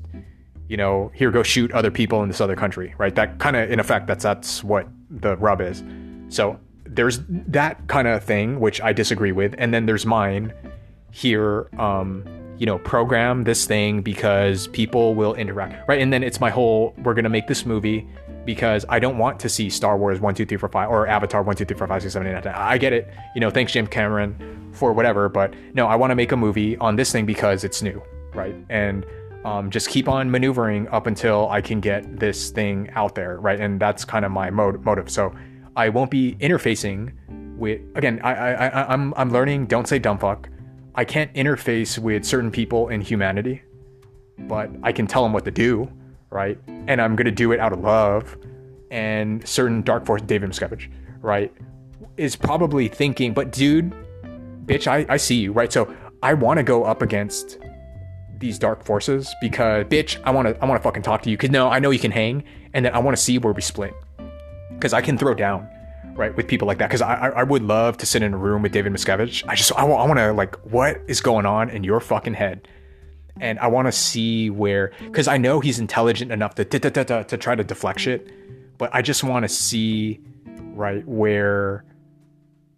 [0.69, 3.15] you know here go shoot other people in this other country, right?
[3.15, 5.83] That kind of in effect that's that's what the rub is.
[6.29, 10.53] So there's that kind of thing which I disagree with, and then there's mine
[11.11, 11.69] here.
[11.79, 12.25] Um,
[12.59, 16.01] you know, program this thing because people will interact, right?
[16.01, 18.09] And then it's my whole, we're to make this movie
[18.47, 21.43] because I don't want to see Star Wars 1, 2, 3, 4, 5 or Avatar
[21.43, 22.55] 1, 2, 3, 4, 5, 6, 7, 8, 9, 10.
[22.55, 23.13] I get it.
[23.35, 25.29] You know, thanks, James Cameron, for whatever.
[25.29, 28.55] But no, I want to make a movie on this thing because it's new, right?
[28.71, 29.05] And
[29.45, 33.61] um, just keep on maneuvering up until I can get this thing out there, right?
[33.61, 35.11] And that's kind of my mode, motive.
[35.11, 35.35] So
[35.77, 37.13] I won't be interfacing
[37.57, 40.49] with, again, I, I, I'm, I'm learning, don't say dumb fuck
[40.97, 43.63] I can't interface with certain people in humanity,
[44.39, 45.91] but I can tell them what to do,
[46.31, 46.59] right?
[46.67, 48.37] And I'm gonna do it out of love.
[48.91, 51.53] And certain Dark Force, David Miscavige, right,
[52.17, 53.93] is probably thinking, but dude,
[54.65, 55.71] bitch, I, I see you, right?
[55.71, 57.59] So I wanna go up against
[58.39, 61.37] these dark forces because bitch, I wanna I wanna fucking talk to you.
[61.37, 63.93] Cause no, I know you can hang, and then I wanna see where we split.
[64.81, 65.69] Cause I can throw down
[66.15, 66.89] right with people like that.
[66.89, 69.45] Because I, I would love to sit in a room with david miscavige.
[69.49, 72.69] I just i, I want to like what is going on in your fucking head?
[73.39, 77.55] And i want to see where because i know he's intelligent enough to, to try
[77.55, 78.31] to deflect shit
[78.79, 80.21] but i just want to see
[80.75, 81.85] right where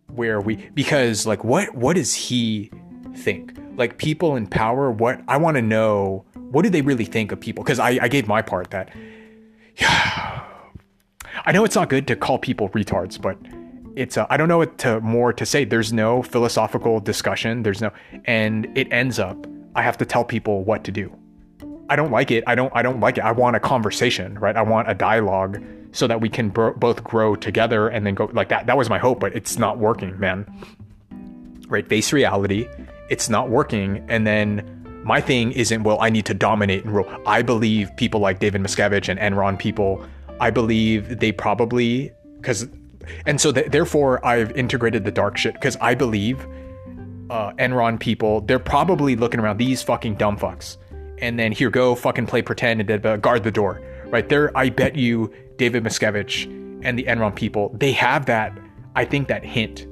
[0.09, 0.57] where we?
[0.74, 2.70] Because like what what does he
[3.14, 3.57] think?
[3.76, 7.41] Like people in power, what I want to know, what do they really think of
[7.41, 7.62] people?
[7.62, 8.93] Because I, I gave my part that,
[9.76, 10.45] yeah,
[11.45, 13.39] I know it's not good to call people retards, but
[13.97, 15.64] it's uh, I don't know what to more to say.
[15.64, 17.62] There's no philosophical discussion.
[17.62, 17.91] There's no,
[18.24, 19.47] and it ends up
[19.78, 21.16] I have to tell people what to do.
[21.89, 22.43] I don't like it.
[22.49, 22.72] I don't.
[22.74, 23.20] I don't like it.
[23.22, 24.57] I want a conversation, right?
[24.57, 25.62] I want a dialogue
[25.93, 28.66] so that we can bro- both grow together and then go like that.
[28.66, 30.47] That was my hope, but it's not working, man.
[31.68, 31.89] Right?
[31.89, 32.68] Face reality.
[33.09, 36.01] It's not working, and then my thing isn't well.
[36.01, 37.09] I need to dominate and rule.
[37.24, 40.05] I believe people like David Miscavige and Enron people.
[40.41, 42.68] I believe they probably because
[43.26, 46.47] and so th- therefore I've integrated the dark shit because I believe
[47.30, 50.76] uh, Enron people they're probably looking around these fucking dumb fucks,
[51.18, 54.57] and then here go fucking play pretend and uh, guard the door right there.
[54.57, 56.45] I bet you David Miscavige
[56.84, 58.57] and the Enron people they have that
[58.95, 59.86] I think that hint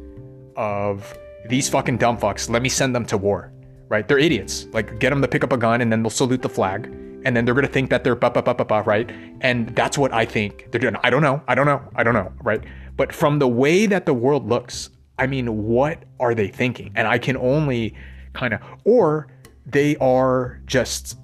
[0.56, 1.16] of
[1.48, 2.50] these fucking dumb fucks.
[2.50, 3.52] Let me send them to war.
[3.88, 4.08] Right?
[4.08, 4.66] They're idiots.
[4.72, 6.92] Like get them to pick up a gun and then they'll salute the flag
[7.26, 9.10] and then they're gonna think that they're ba ba ba ba ba right,
[9.40, 10.96] and that's what I think they're doing.
[11.02, 12.62] I don't know, I don't know, I don't know, right?
[12.96, 16.92] But from the way that the world looks, I mean, what are they thinking?
[16.94, 17.94] And I can only
[18.32, 19.26] kind of, or
[19.66, 21.18] they are just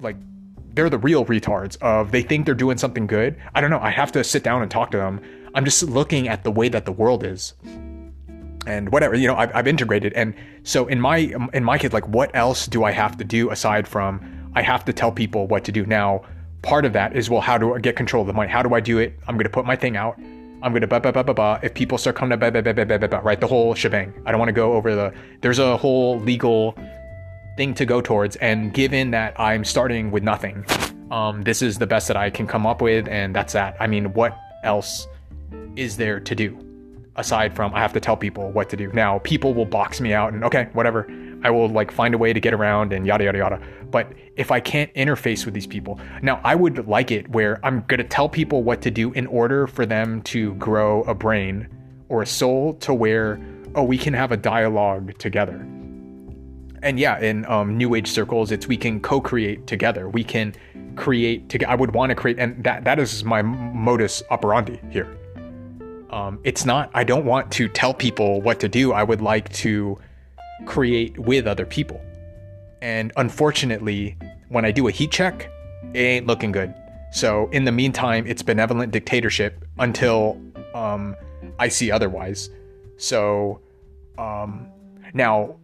[0.00, 0.16] like
[0.74, 3.34] they're the real retards of they think they're doing something good.
[3.54, 3.80] I don't know.
[3.80, 5.22] I have to sit down and talk to them.
[5.54, 7.54] I'm just looking at the way that the world is
[8.66, 10.34] and whatever you know I've, I've integrated and
[10.64, 13.88] so in my in my case like what else do i have to do aside
[13.88, 15.86] from I have to tell people what to do.
[15.86, 16.22] Now,
[16.62, 18.50] part of that is well, how do I get control of the money?
[18.50, 19.18] How do I do it?
[19.26, 20.18] I'm going to put my thing out.
[20.62, 21.60] I'm going to ba ba ba ba ba.
[21.62, 23.74] If people start coming to ba ba ba ba ba ba ba, right, the whole
[23.74, 24.12] shebang.
[24.26, 25.14] I don't want to go over the.
[25.40, 26.76] There's a whole legal
[27.56, 30.66] thing to go towards, and given that I'm starting with nothing,
[31.10, 33.76] um, this is the best that I can come up with, and that's that.
[33.80, 35.06] I mean, what else
[35.76, 36.58] is there to do
[37.16, 38.92] aside from I have to tell people what to do?
[38.92, 41.10] Now, people will box me out, and okay, whatever.
[41.42, 43.60] I will like find a way to get around and yada yada yada.
[43.90, 47.84] But if I can't interface with these people, now I would like it where I'm
[47.88, 51.68] gonna tell people what to do in order for them to grow a brain
[52.08, 53.40] or a soul to where
[53.74, 55.66] oh we can have a dialogue together.
[56.82, 60.08] And yeah, in um, new age circles, it's we can co-create together.
[60.08, 60.54] We can
[60.96, 61.70] create together.
[61.70, 65.16] I would want to create, and that that is my modus operandi here.
[66.10, 66.90] Um, it's not.
[66.94, 68.92] I don't want to tell people what to do.
[68.92, 69.98] I would like to
[70.66, 72.00] create with other people.
[72.82, 74.16] And unfortunately,
[74.48, 75.50] when I do a heat check,
[75.94, 76.74] it ain't looking good.
[77.12, 80.40] So in the meantime, it's benevolent dictatorship until
[80.74, 81.16] um,
[81.58, 82.50] I see otherwise.
[82.96, 83.60] So
[84.18, 84.68] um,
[85.12, 85.56] now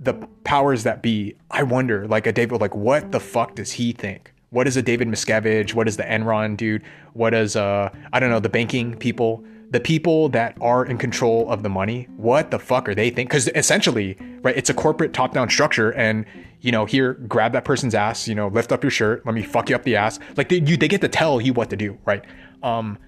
[0.00, 0.14] the
[0.44, 4.32] powers that be, I wonder, like a David, like what the fuck does he think?
[4.50, 5.74] What is a David Miscavige?
[5.74, 6.82] What is the Enron dude?
[7.12, 9.44] What is uh I don't know the banking people?
[9.70, 13.28] The people that are in control of the money, what the fuck are they think?
[13.28, 16.24] Because essentially, right, it's a corporate top-down structure, and
[16.60, 19.42] you know, here, grab that person's ass, you know, lift up your shirt, let me
[19.42, 20.18] fuck you up the ass.
[20.36, 22.24] Like they, you, they get to tell you what to do, right?
[22.62, 22.98] Um,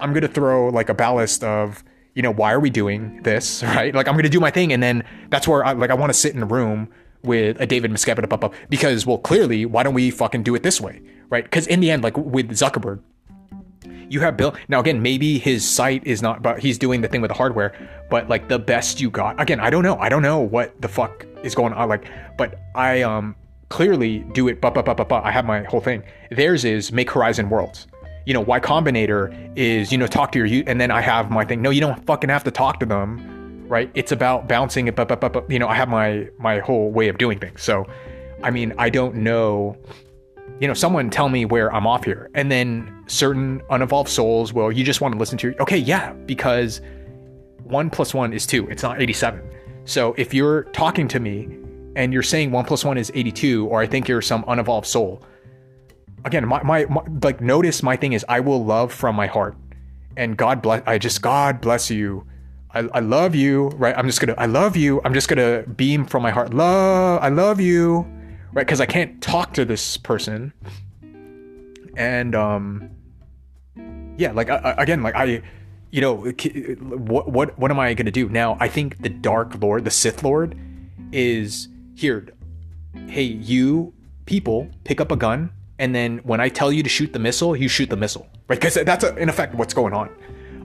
[0.00, 1.84] I'm gonna throw like a ballast of,
[2.14, 3.94] you know, why are we doing this, right?
[3.94, 6.18] Like I'm gonna do my thing, and then that's where I like I want to
[6.18, 6.88] sit in a room
[7.22, 10.54] with a David Miscavige up up up because, well, clearly, why don't we fucking do
[10.54, 11.00] it this way,
[11.30, 11.44] right?
[11.44, 13.00] Because in the end, like with Zuckerberg,
[14.08, 14.54] you have Bill.
[14.68, 17.72] Now again, maybe his site is not, but he's doing the thing with the hardware.
[18.10, 19.40] But like the best you got.
[19.40, 19.96] Again, I don't know.
[19.98, 21.88] I don't know what the fuck is going on.
[21.88, 23.36] Like, but I um
[23.68, 24.60] clearly do it.
[24.60, 26.02] But but but but but I have my whole thing.
[26.30, 27.86] Theirs is make Horizon Worlds.
[28.26, 31.44] You know, Y Combinator is you know talk to your and then I have my
[31.44, 31.62] thing.
[31.62, 33.90] No, you don't fucking have to talk to them, right?
[33.94, 34.96] It's about bouncing it.
[34.96, 37.62] But but but you know, I have my my whole way of doing things.
[37.62, 37.86] So,
[38.42, 39.76] I mean, I don't know
[40.60, 42.30] you know, someone tell me where I'm off here.
[42.34, 46.12] And then certain unevolved souls will, you just want to listen to your, okay, yeah,
[46.12, 46.80] because
[47.64, 49.42] one plus one is two, it's not 87.
[49.84, 51.48] So if you're talking to me
[51.96, 55.22] and you're saying one plus one is 82, or I think you're some unevolved soul,
[56.24, 59.56] again, my, my, my like, notice my thing is I will love from my heart.
[60.16, 62.26] And God bless, I just, God bless you.
[62.72, 63.96] I, I love you, right?
[63.96, 65.00] I'm just gonna, I love you.
[65.04, 66.54] I'm just gonna beam from my heart.
[66.54, 68.06] Love, I love you
[68.54, 68.64] right?
[68.64, 70.52] Because I can't talk to this person,
[71.96, 72.90] and um,
[74.16, 75.42] yeah, like I, again, like I,
[75.90, 78.56] you know, what what what am I gonna do now?
[78.60, 80.56] I think the Dark Lord, the Sith Lord,
[81.12, 82.28] is here.
[83.08, 83.92] Hey, you
[84.24, 87.56] people, pick up a gun, and then when I tell you to shoot the missile,
[87.56, 88.58] you shoot the missile, right?
[88.58, 90.10] Because that's a, in effect what's going on.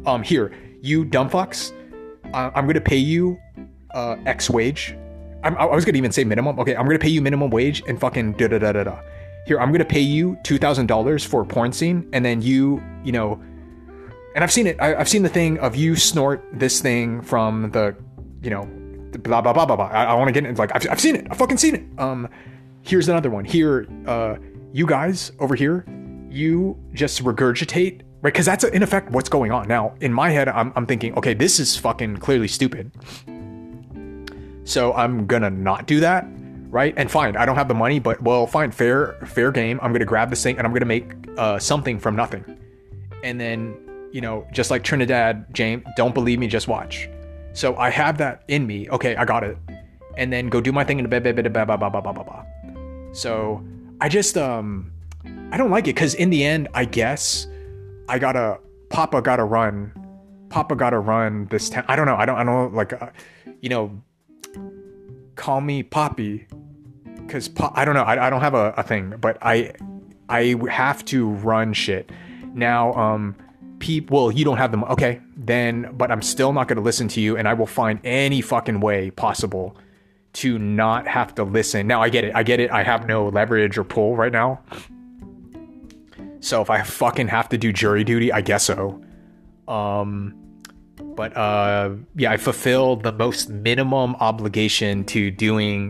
[0.05, 1.73] Um, here, you dumb fucks,
[2.33, 3.39] uh, I'm gonna pay you
[3.95, 4.95] uh, X wage
[5.43, 6.59] I'm, i was gonna even say minimum.
[6.59, 8.99] Okay, I'm gonna pay you minimum wage and fucking da da da da da.
[9.45, 12.83] Here, I'm gonna pay you two thousand dollars for a porn scene, and then you,
[13.03, 13.41] you know,
[14.35, 14.79] and I've seen it.
[14.79, 17.95] I, have seen the thing of you snort this thing from the,
[18.41, 18.65] you know,
[19.19, 19.87] blah blah blah blah blah.
[19.87, 20.57] I, I want to get it.
[20.57, 21.27] Like I've, I've seen it.
[21.31, 21.83] I've fucking seen it.
[21.99, 22.27] Um,
[22.81, 23.45] here's another one.
[23.45, 24.35] Here, uh,
[24.73, 25.85] you guys over here,
[26.29, 28.33] you just regurgitate right?
[28.33, 29.95] Because that's in effect what's going on now.
[30.01, 32.91] In my head, I'm I'm thinking, okay, this is fucking clearly stupid.
[34.69, 36.27] So I'm gonna not do that,
[36.69, 36.93] right?
[36.95, 39.79] And fine, I don't have the money, but well, fine, fair fair game.
[39.81, 42.45] I'm gonna grab this thing and I'm gonna make uh, something from nothing,
[43.23, 43.75] and then
[44.11, 47.09] you know, just like Trinidad, James, don't believe me, just watch.
[47.53, 48.87] So I have that in me.
[48.89, 49.57] Okay, I got it.
[50.17, 52.23] And then go do my thing bed, bed, bed, blah, blah, blah, blah, blah, blah,
[52.23, 52.43] blah.
[53.11, 53.63] So
[54.01, 54.91] I just, um,
[55.51, 57.47] I don't like it because in the end, I guess
[58.07, 58.59] I gotta,
[58.89, 59.93] Papa gotta run.
[60.49, 61.85] Papa gotta run this town.
[61.87, 62.15] I don't know.
[62.15, 63.09] I don't, I don't like, uh,
[63.61, 64.01] you know,
[65.39, 66.45] call me Poppy
[67.15, 68.03] because po- I don't know.
[68.03, 69.73] I, I don't have a, a thing, but I,
[70.27, 72.11] I have to run shit.
[72.53, 73.35] Now, um,
[73.79, 77.07] people well you don't have them okay then but i'm still not going to listen
[77.07, 79.77] to you and i will find any fucking way possible
[80.33, 83.29] to not have to listen now i get it i get it i have no
[83.29, 84.59] leverage or pull right now
[86.41, 89.01] so if i fucking have to do jury duty i guess so
[89.69, 90.35] um
[91.19, 95.81] but uh yeah i fulfilled the most minimum obligation to doing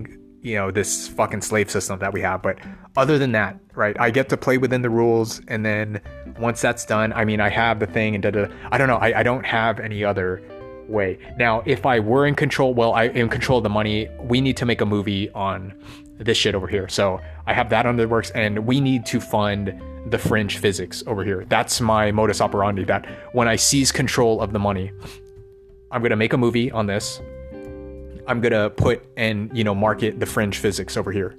[0.42, 2.42] you know this fucking slave system that we have.
[2.42, 2.58] But
[2.98, 6.02] other than that right i get to play within the rules and then
[6.40, 8.96] once that's done i mean i have the thing and da da i don't know.
[8.96, 10.42] I, I don't have any other
[10.88, 11.20] way.
[11.38, 14.42] Now if i were in control well i am in control of the money we
[14.42, 15.76] need to make a movie on
[16.18, 16.88] this shit over here.
[16.90, 19.80] So i have that under the works and we need to fund
[20.10, 24.54] the fringe physics over here that's my modus operandi that when i seize control of
[24.54, 24.92] the money
[25.92, 27.22] i'm going to make a movie on this
[28.30, 31.36] I'm gonna put and you know market the fringe physics over here.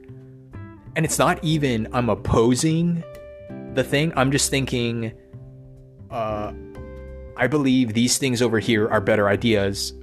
[0.97, 3.05] And it's not even I'm opposing
[3.75, 4.13] the thing.
[4.17, 5.13] I'm just thinking
[6.11, 6.53] uh
[7.37, 9.95] I believe these things over here are better ideas.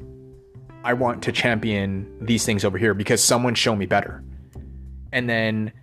[0.85, 4.23] I want to champion these things over here because someone show me better.
[5.11, 5.73] And then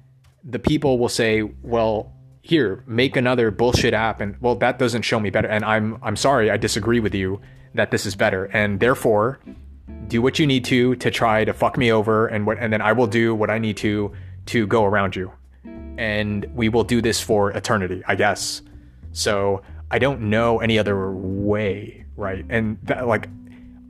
[0.43, 2.15] the people will say, "Well,
[2.45, 5.49] here, make another bullshit app." And well, that doesn't show me better.
[5.49, 7.41] And I'm I'm sorry, I disagree with you
[7.75, 8.45] that this is better.
[8.47, 9.41] And therefore,
[10.09, 12.83] do what you need to to try to fuck me over and what and then
[12.83, 14.13] I will do what I need to
[14.47, 15.33] to go around you.
[15.97, 18.63] And we will do this for eternity, I guess.
[19.13, 22.45] So I don't know any other way, right?
[22.49, 23.29] And that, like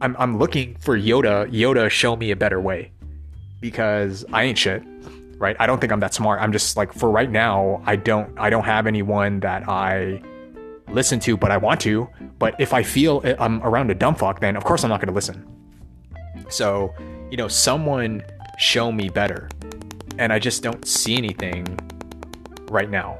[0.01, 2.93] I'm I'm looking for Yoda, Yoda show me a better way.
[3.61, 4.83] Because I ain't shit,
[5.39, 5.57] right?
[5.59, 6.41] I don't think I'm that smart.
[6.41, 10.22] I'm just like for right now, I don't I don't have anyone that I
[10.89, 12.09] listen to, but I want to.
[12.39, 15.01] But if I feel eh, I'm around a dumb fuck, then of course I'm not
[15.01, 15.47] going to listen.
[16.49, 16.95] So,
[17.30, 18.22] you know, someone
[18.59, 19.49] show me better.
[20.18, 21.66] And I just don't see anything
[22.70, 23.18] right now.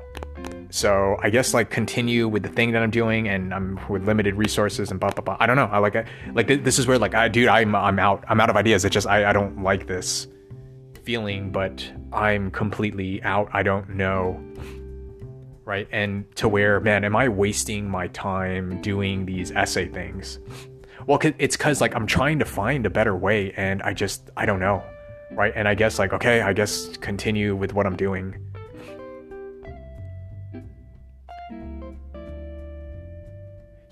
[0.71, 4.35] So I guess like continue with the thing that I'm doing, and I'm with limited
[4.35, 5.37] resources and blah blah blah.
[5.39, 5.67] I don't know.
[5.71, 6.07] I like it.
[6.33, 8.25] Like this is where like I, dude, I'm I'm out.
[8.29, 8.85] I'm out of ideas.
[8.85, 10.27] It just I I don't like this
[11.05, 13.49] feeling, but I'm completely out.
[13.53, 14.43] I don't know.
[15.65, 20.39] Right, and to where man, am I wasting my time doing these essay things?
[21.07, 24.45] Well, it's because like I'm trying to find a better way, and I just I
[24.45, 24.83] don't know,
[25.33, 25.53] right?
[25.57, 28.37] And I guess like okay, I guess continue with what I'm doing.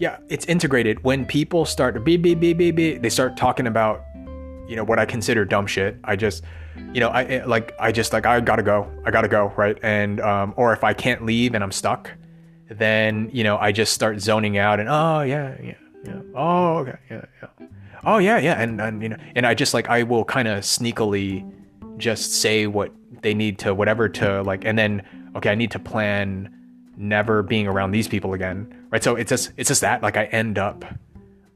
[0.03, 1.05] Yeah, it's integrated.
[1.05, 4.05] When people start to be be be be be, they start talking about,
[4.67, 5.97] you know, what I consider dumb shit.
[6.03, 6.43] I just,
[6.93, 9.79] you know, I eh, like I just like I gotta go, I gotta go, right?
[9.83, 12.11] And um, or if I can't leave and I'm stuck,
[12.71, 16.21] then you know I just start zoning out and oh yeah yeah yeah.
[16.35, 16.99] Oh, okay.
[17.11, 17.67] Yeah, yeah.
[18.05, 18.61] Oh, yeah, yeah.
[18.61, 21.51] And, and you know, and I just like I will kind of sneakily
[21.97, 25.03] just say what they need to whatever to like, and then
[25.37, 26.53] okay, I need to plan
[26.97, 29.03] never being around these people again, right?
[29.03, 30.85] So it's just it's just that like I end up,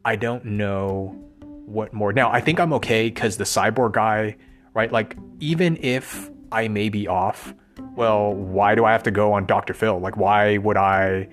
[0.04, 1.16] I don't know
[1.64, 2.12] what more.
[2.12, 4.36] Now I think I'm okay because the cyborg guy,
[4.76, 4.92] right?
[4.92, 7.54] Like even if I may be off,
[7.96, 9.74] well, why do I have to go on Dr.
[9.74, 9.98] Phil?
[9.98, 11.28] Like, why would I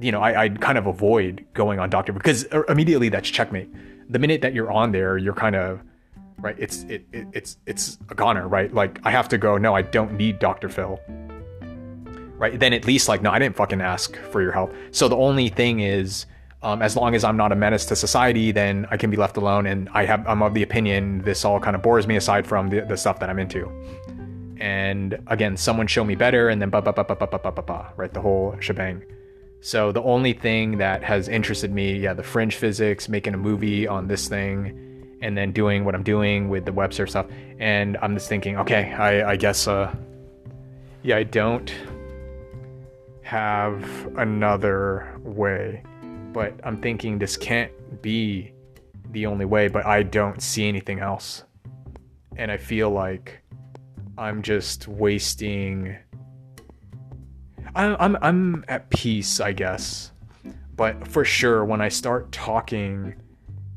[0.00, 3.70] you know, I, I kind of avoid going on Doctor because uh, immediately that's checkmate.
[4.10, 5.80] The minute that you're on there, you're kind of
[6.38, 6.56] right.
[6.58, 8.74] It's it, it it's it's a goner, right?
[8.74, 9.56] Like I have to go.
[9.56, 10.98] No, I don't need Doctor Phil.
[12.36, 12.58] Right.
[12.58, 14.74] Then at least like no, I didn't fucking ask for your help.
[14.90, 16.26] So the only thing is.
[16.64, 19.36] Um, as long as I'm not a menace to society, then I can be left
[19.36, 19.66] alone.
[19.66, 22.70] And I have, I'm of the opinion this all kind of bores me aside from
[22.70, 23.70] the, the stuff that I'm into.
[24.58, 27.52] And again, someone show me better, and then ba ba ba ba ba ba ba
[27.52, 28.12] ba ba, right?
[28.12, 29.04] The whole shebang.
[29.60, 33.86] So the only thing that has interested me, yeah, the fringe physics, making a movie
[33.86, 37.26] on this thing, and then doing what I'm doing with the web surf stuff.
[37.58, 39.94] And I'm just thinking, okay, I, I guess, uh,
[41.02, 41.70] yeah, I don't
[43.22, 43.84] have
[44.16, 45.82] another way,
[46.34, 47.72] but I'm thinking this can't
[48.02, 48.52] be
[49.12, 51.44] the only way, but I don't see anything else.
[52.36, 53.40] And I feel like
[54.18, 55.96] I'm just wasting.
[57.76, 60.10] I'm, I'm, I'm at peace, I guess.
[60.76, 63.14] But for sure, when I start talking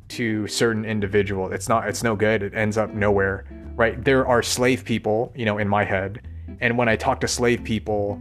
[0.10, 2.42] to certain individual, it's not, it's no good.
[2.42, 3.46] It ends up nowhere,
[3.76, 4.04] right?
[4.04, 6.28] There are slave people, you know, in my head.
[6.60, 8.20] And when I talk to slave people,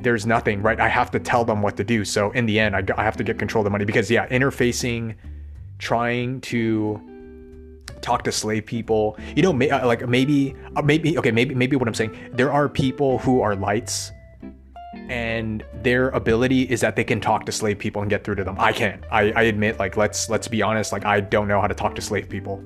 [0.00, 0.80] there's nothing, right?
[0.80, 2.04] I have to tell them what to do.
[2.04, 4.26] So in the end, I, I have to get control of the money because, yeah,
[4.28, 5.14] interfacing,
[5.78, 7.00] trying to
[8.00, 11.76] talk to slave people, you know, may, uh, like maybe, uh, maybe, okay, maybe, maybe
[11.76, 14.12] what I'm saying, there are people who are lights
[15.08, 18.44] and their ability is that they can talk to slave people and get through to
[18.44, 18.56] them.
[18.58, 19.02] I can't.
[19.10, 20.92] I, I admit, like, let's let's be honest.
[20.92, 22.62] Like, I don't know how to talk to slave people.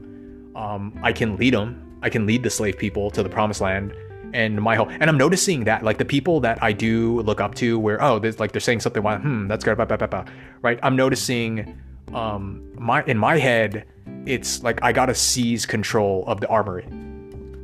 [0.54, 1.98] Um, I can lead them.
[2.02, 3.94] I can lead the slave people to the promised land
[4.32, 7.54] and my whole and I'm noticing that like the people that I do look up
[7.56, 10.24] to where oh there's like they're saying something like hmm that's good blah, blah, blah,
[10.62, 10.78] right?
[10.82, 11.78] I'm noticing
[12.14, 13.86] um my in my head
[14.26, 16.86] it's like I gotta seize control of the armory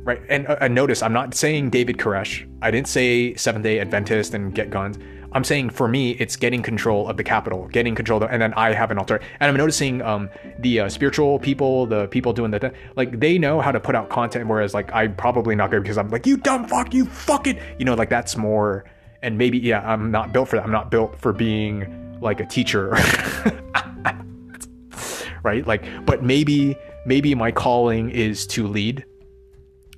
[0.03, 0.21] right?
[0.29, 2.49] And, uh, and notice I'm not saying David Koresh.
[2.61, 4.97] I didn't say Seventh Day Adventist and get guns
[5.31, 8.53] I'm saying for me, it's getting control of the capital, getting control, of, and then
[8.55, 9.19] I have an altar.
[9.39, 13.61] And I'm noticing um, the uh, spiritual people, the people doing the like, they know
[13.61, 16.37] how to put out content, whereas like I'm probably not good because I'm like, you
[16.37, 18.85] dumb fuck, you fucking, you know, like that's more.
[19.21, 20.63] And maybe yeah, I'm not built for that.
[20.63, 22.89] I'm not built for being like a teacher,
[25.43, 25.67] right?
[25.67, 26.75] Like, but maybe
[27.05, 29.05] maybe my calling is to lead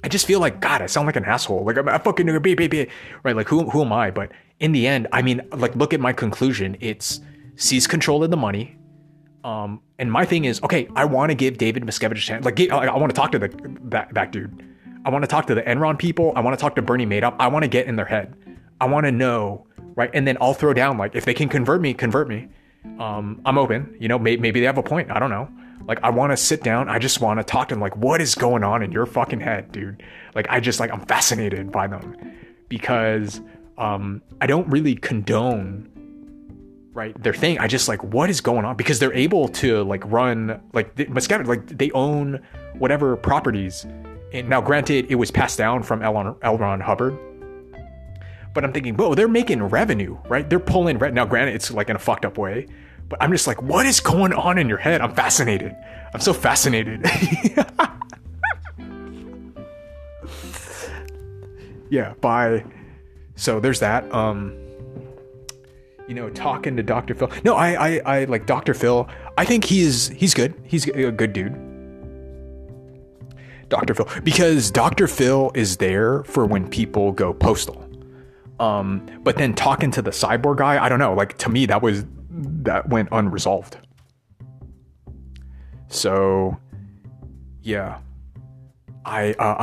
[0.04, 1.64] I just feel like God, I sound like an asshole.
[1.64, 2.90] Like I'm a fucking baby,
[3.24, 3.36] right?
[3.36, 4.12] Like who who am I?
[4.12, 6.78] But in the end, I mean, like look at my conclusion.
[6.80, 7.22] It's
[7.56, 8.78] seize control of the money.
[9.44, 12.46] Um, and my thing is, okay, I want to give David Miscavige a chance.
[12.46, 13.50] Like, I, want to talk to the
[13.86, 14.64] that that dude.
[15.04, 16.32] I want to talk to the Enron people.
[16.36, 17.36] I want to talk to Bernie Madoff.
[17.40, 18.36] I want to get in their head.
[18.80, 20.12] I want to know, right?
[20.14, 22.48] And then I'll throw down like if they can convert me, convert me.
[23.00, 23.96] Um, I'm open.
[24.00, 25.12] You know, may, maybe they have a point.
[25.12, 25.50] I don't know.
[25.88, 26.90] Like I want to sit down.
[26.90, 27.82] I just want to talk to them.
[27.82, 30.04] Like, what is going on in your fucking head, dude?
[30.36, 32.16] Like I just like I'm fascinated by them
[32.70, 33.42] because
[33.78, 35.90] um, I don't really condone
[36.94, 37.60] right their thing.
[37.60, 41.48] I just like what is going on because they're able to like run like Miscavige
[41.48, 42.42] like they own
[42.78, 43.86] whatever properties.
[44.34, 46.14] And now, granted, it was passed down from L.
[46.14, 47.18] Ron Hubbard,
[48.54, 50.50] but I'm thinking, whoa, they're making revenue, right?
[50.50, 51.14] They're pulling rent.
[51.14, 52.68] Now, granted, it's like in a fucked up way,
[53.12, 55.02] but I'm just like, what is going on in your head?
[55.02, 55.76] I'm fascinated.
[56.14, 57.06] I'm so fascinated.
[61.90, 62.64] yeah, bye.
[63.36, 64.10] So there's that.
[64.14, 64.58] Um,
[66.08, 67.14] you know, talking to Dr.
[67.14, 67.30] Phil.
[67.44, 68.74] No, I, I, I like Dr.
[68.74, 69.10] Phil.
[69.38, 70.54] I think he's he's good.
[70.64, 71.52] He's a good dude.
[73.68, 73.94] Dr.
[73.94, 75.08] Phil, because Dr.
[75.08, 77.86] Phil is there for when people go postal.
[78.62, 81.14] Um, but then talking to the cyborg guy, I don't know.
[81.14, 83.78] Like to me, that was that went unresolved.
[85.88, 86.58] So,
[87.62, 88.00] yeah,
[89.06, 89.56] I uh,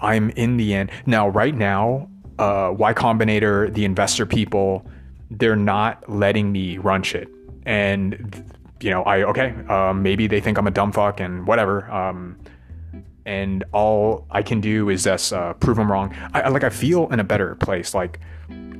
[0.00, 1.28] I I'm in the end now.
[1.28, 2.08] Right now,
[2.38, 4.86] uh, Y Combinator, the investor people,
[5.30, 7.28] they're not letting me run shit,
[7.66, 8.44] and
[8.80, 11.90] you know I okay, um, maybe they think I'm a dumb fuck and whatever.
[11.90, 12.38] Um,
[13.26, 16.14] and all I can do is just uh, prove them wrong.
[16.32, 17.94] I like I feel in a better place.
[17.94, 18.20] Like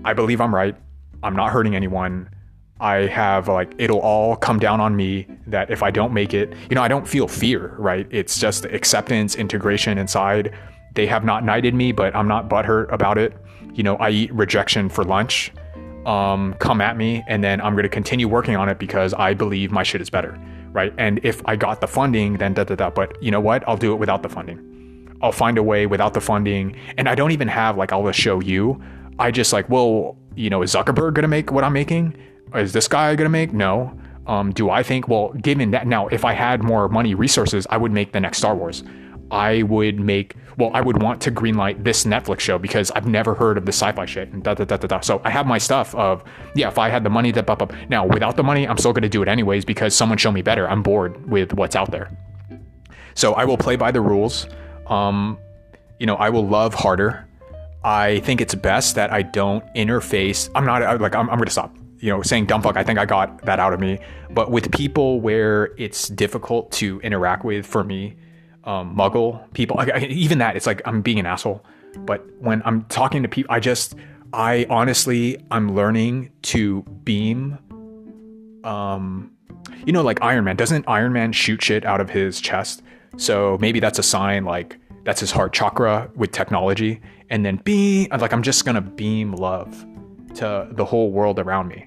[0.04, 0.76] I believe I'm right.
[1.22, 2.28] I'm not hurting anyone.
[2.80, 6.52] I have like it'll all come down on me that if I don't make it,
[6.68, 8.06] you know, I don't feel fear, right?
[8.10, 10.52] It's just acceptance, integration inside.
[10.94, 13.32] They have not knighted me, but I'm not butthurt about it.
[13.74, 15.52] You know, I eat rejection for lunch.
[16.06, 19.32] Um, come at me, and then I'm going to continue working on it because I
[19.32, 20.38] believe my shit is better,
[20.72, 20.92] right?
[20.98, 22.90] And if I got the funding, then da da da.
[22.90, 23.66] But you know what?
[23.66, 25.16] I'll do it without the funding.
[25.22, 28.40] I'll find a way without the funding, and I don't even have like I'll show
[28.40, 28.82] you.
[29.18, 32.14] I just like, well, you know, is Zuckerberg going to make what I'm making?
[32.54, 33.52] Is this guy going to make?
[33.52, 33.98] No.
[34.26, 37.76] Um, do I think, well, given that now, if I had more money, resources, I
[37.76, 38.82] would make the next Star Wars.
[39.30, 43.34] I would make, well, I would want to greenlight this Netflix show because I've never
[43.34, 45.00] heard of the sci-fi shit and da da da da da.
[45.00, 46.22] So I have my stuff of,
[46.54, 47.72] yeah, if I had the money to pop up.
[47.88, 50.42] Now, without the money, I'm still going to do it anyways because someone showed me
[50.42, 50.68] better.
[50.68, 52.16] I'm bored with what's out there.
[53.14, 54.46] So I will play by the rules.
[54.86, 55.38] Um,
[55.98, 57.26] you know, I will love harder.
[57.82, 60.48] I think it's best that I don't interface.
[60.54, 62.98] I'm not like I'm, I'm going to stop you know, saying dumb fuck, I think
[62.98, 63.98] I got that out of me.
[64.30, 68.16] But with people where it's difficult to interact with for me,
[68.64, 71.64] um, muggle people, I, I, even that, it's like I'm being an asshole.
[71.98, 73.94] But when I'm talking to people, I just,
[74.32, 77.58] I honestly, I'm learning to beam.
[78.64, 79.30] Um,
[79.86, 80.56] you know, like Iron Man.
[80.56, 82.82] Doesn't Iron Man shoot shit out of his chest?
[83.16, 87.00] So maybe that's a sign, like that's his heart chakra with technology.
[87.30, 89.86] And then beam, like I'm just gonna beam love
[90.36, 91.86] to the whole world around me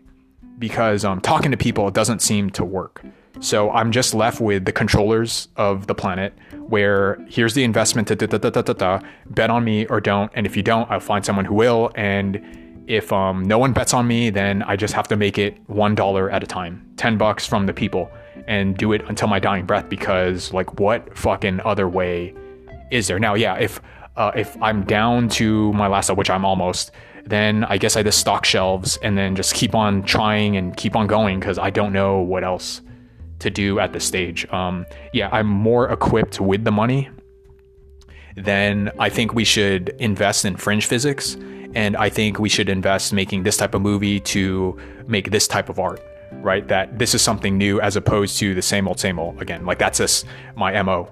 [0.60, 3.04] because um, talking to people doesn't seem to work.
[3.40, 6.34] So I'm just left with the controllers of the planet
[6.68, 10.32] where here's the investment, da, da, da, da, da, da, bet on me or don't.
[10.34, 11.92] And if you don't, I'll find someone who will.
[11.96, 15.66] And if um, no one bets on me, then I just have to make it
[15.68, 18.10] $1 at a time, 10 bucks from the people
[18.48, 22.34] and do it until my dying breath because like what fucking other way
[22.92, 23.20] is there?
[23.20, 23.82] Now, yeah, if
[24.16, 26.92] uh, if I'm down to my last which I'm almost,
[27.30, 30.96] then I guess I just stock shelves and then just keep on trying and keep
[30.96, 32.82] on going because I don't know what else
[33.40, 34.52] to do at this stage.
[34.52, 37.10] Um, yeah, I'm more equipped with the money.
[38.36, 41.36] Then I think we should invest in fringe physics,
[41.76, 45.70] and I think we should invest making this type of movie to make this type
[45.70, 46.02] of art.
[46.32, 49.42] Right, that this is something new as opposed to the same old, same old.
[49.42, 50.26] Again, like that's just
[50.56, 51.10] my mo.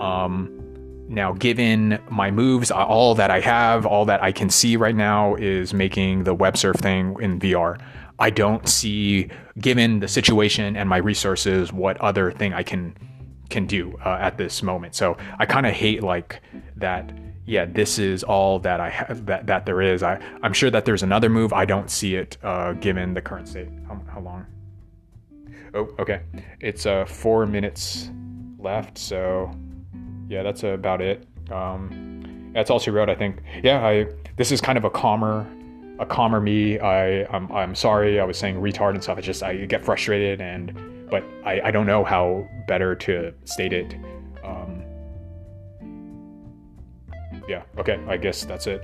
[0.00, 0.55] Um,
[1.08, 5.36] now, given my moves, all that I have, all that I can see right now
[5.36, 7.80] is making the web surf thing in VR.
[8.18, 9.28] I don't see,
[9.58, 12.96] given the situation and my resources, what other thing I can
[13.48, 14.96] can do uh, at this moment.
[14.96, 16.42] So I kind of hate like
[16.76, 17.12] that.
[17.46, 20.02] Yeah, this is all that I have that that there is.
[20.02, 21.52] I I'm sure that there's another move.
[21.52, 23.68] I don't see it uh, given the current state.
[23.86, 24.46] How, how long?
[25.74, 26.22] Oh, okay.
[26.60, 28.10] It's uh four minutes
[28.58, 28.98] left.
[28.98, 29.54] So
[30.28, 31.26] yeah, that's about it.
[31.50, 33.42] Um, that's all she wrote, I think.
[33.62, 34.06] Yeah, I
[34.36, 35.46] this is kind of a calmer,
[35.98, 36.78] a calmer me.
[36.78, 39.18] I I'm, I'm sorry, I was saying retard and stuff.
[39.18, 43.72] I just I get frustrated and, but I I don't know how better to state
[43.72, 43.94] it.
[44.44, 44.82] Um,
[47.48, 47.62] yeah.
[47.78, 48.00] Okay.
[48.08, 48.82] I guess that's it.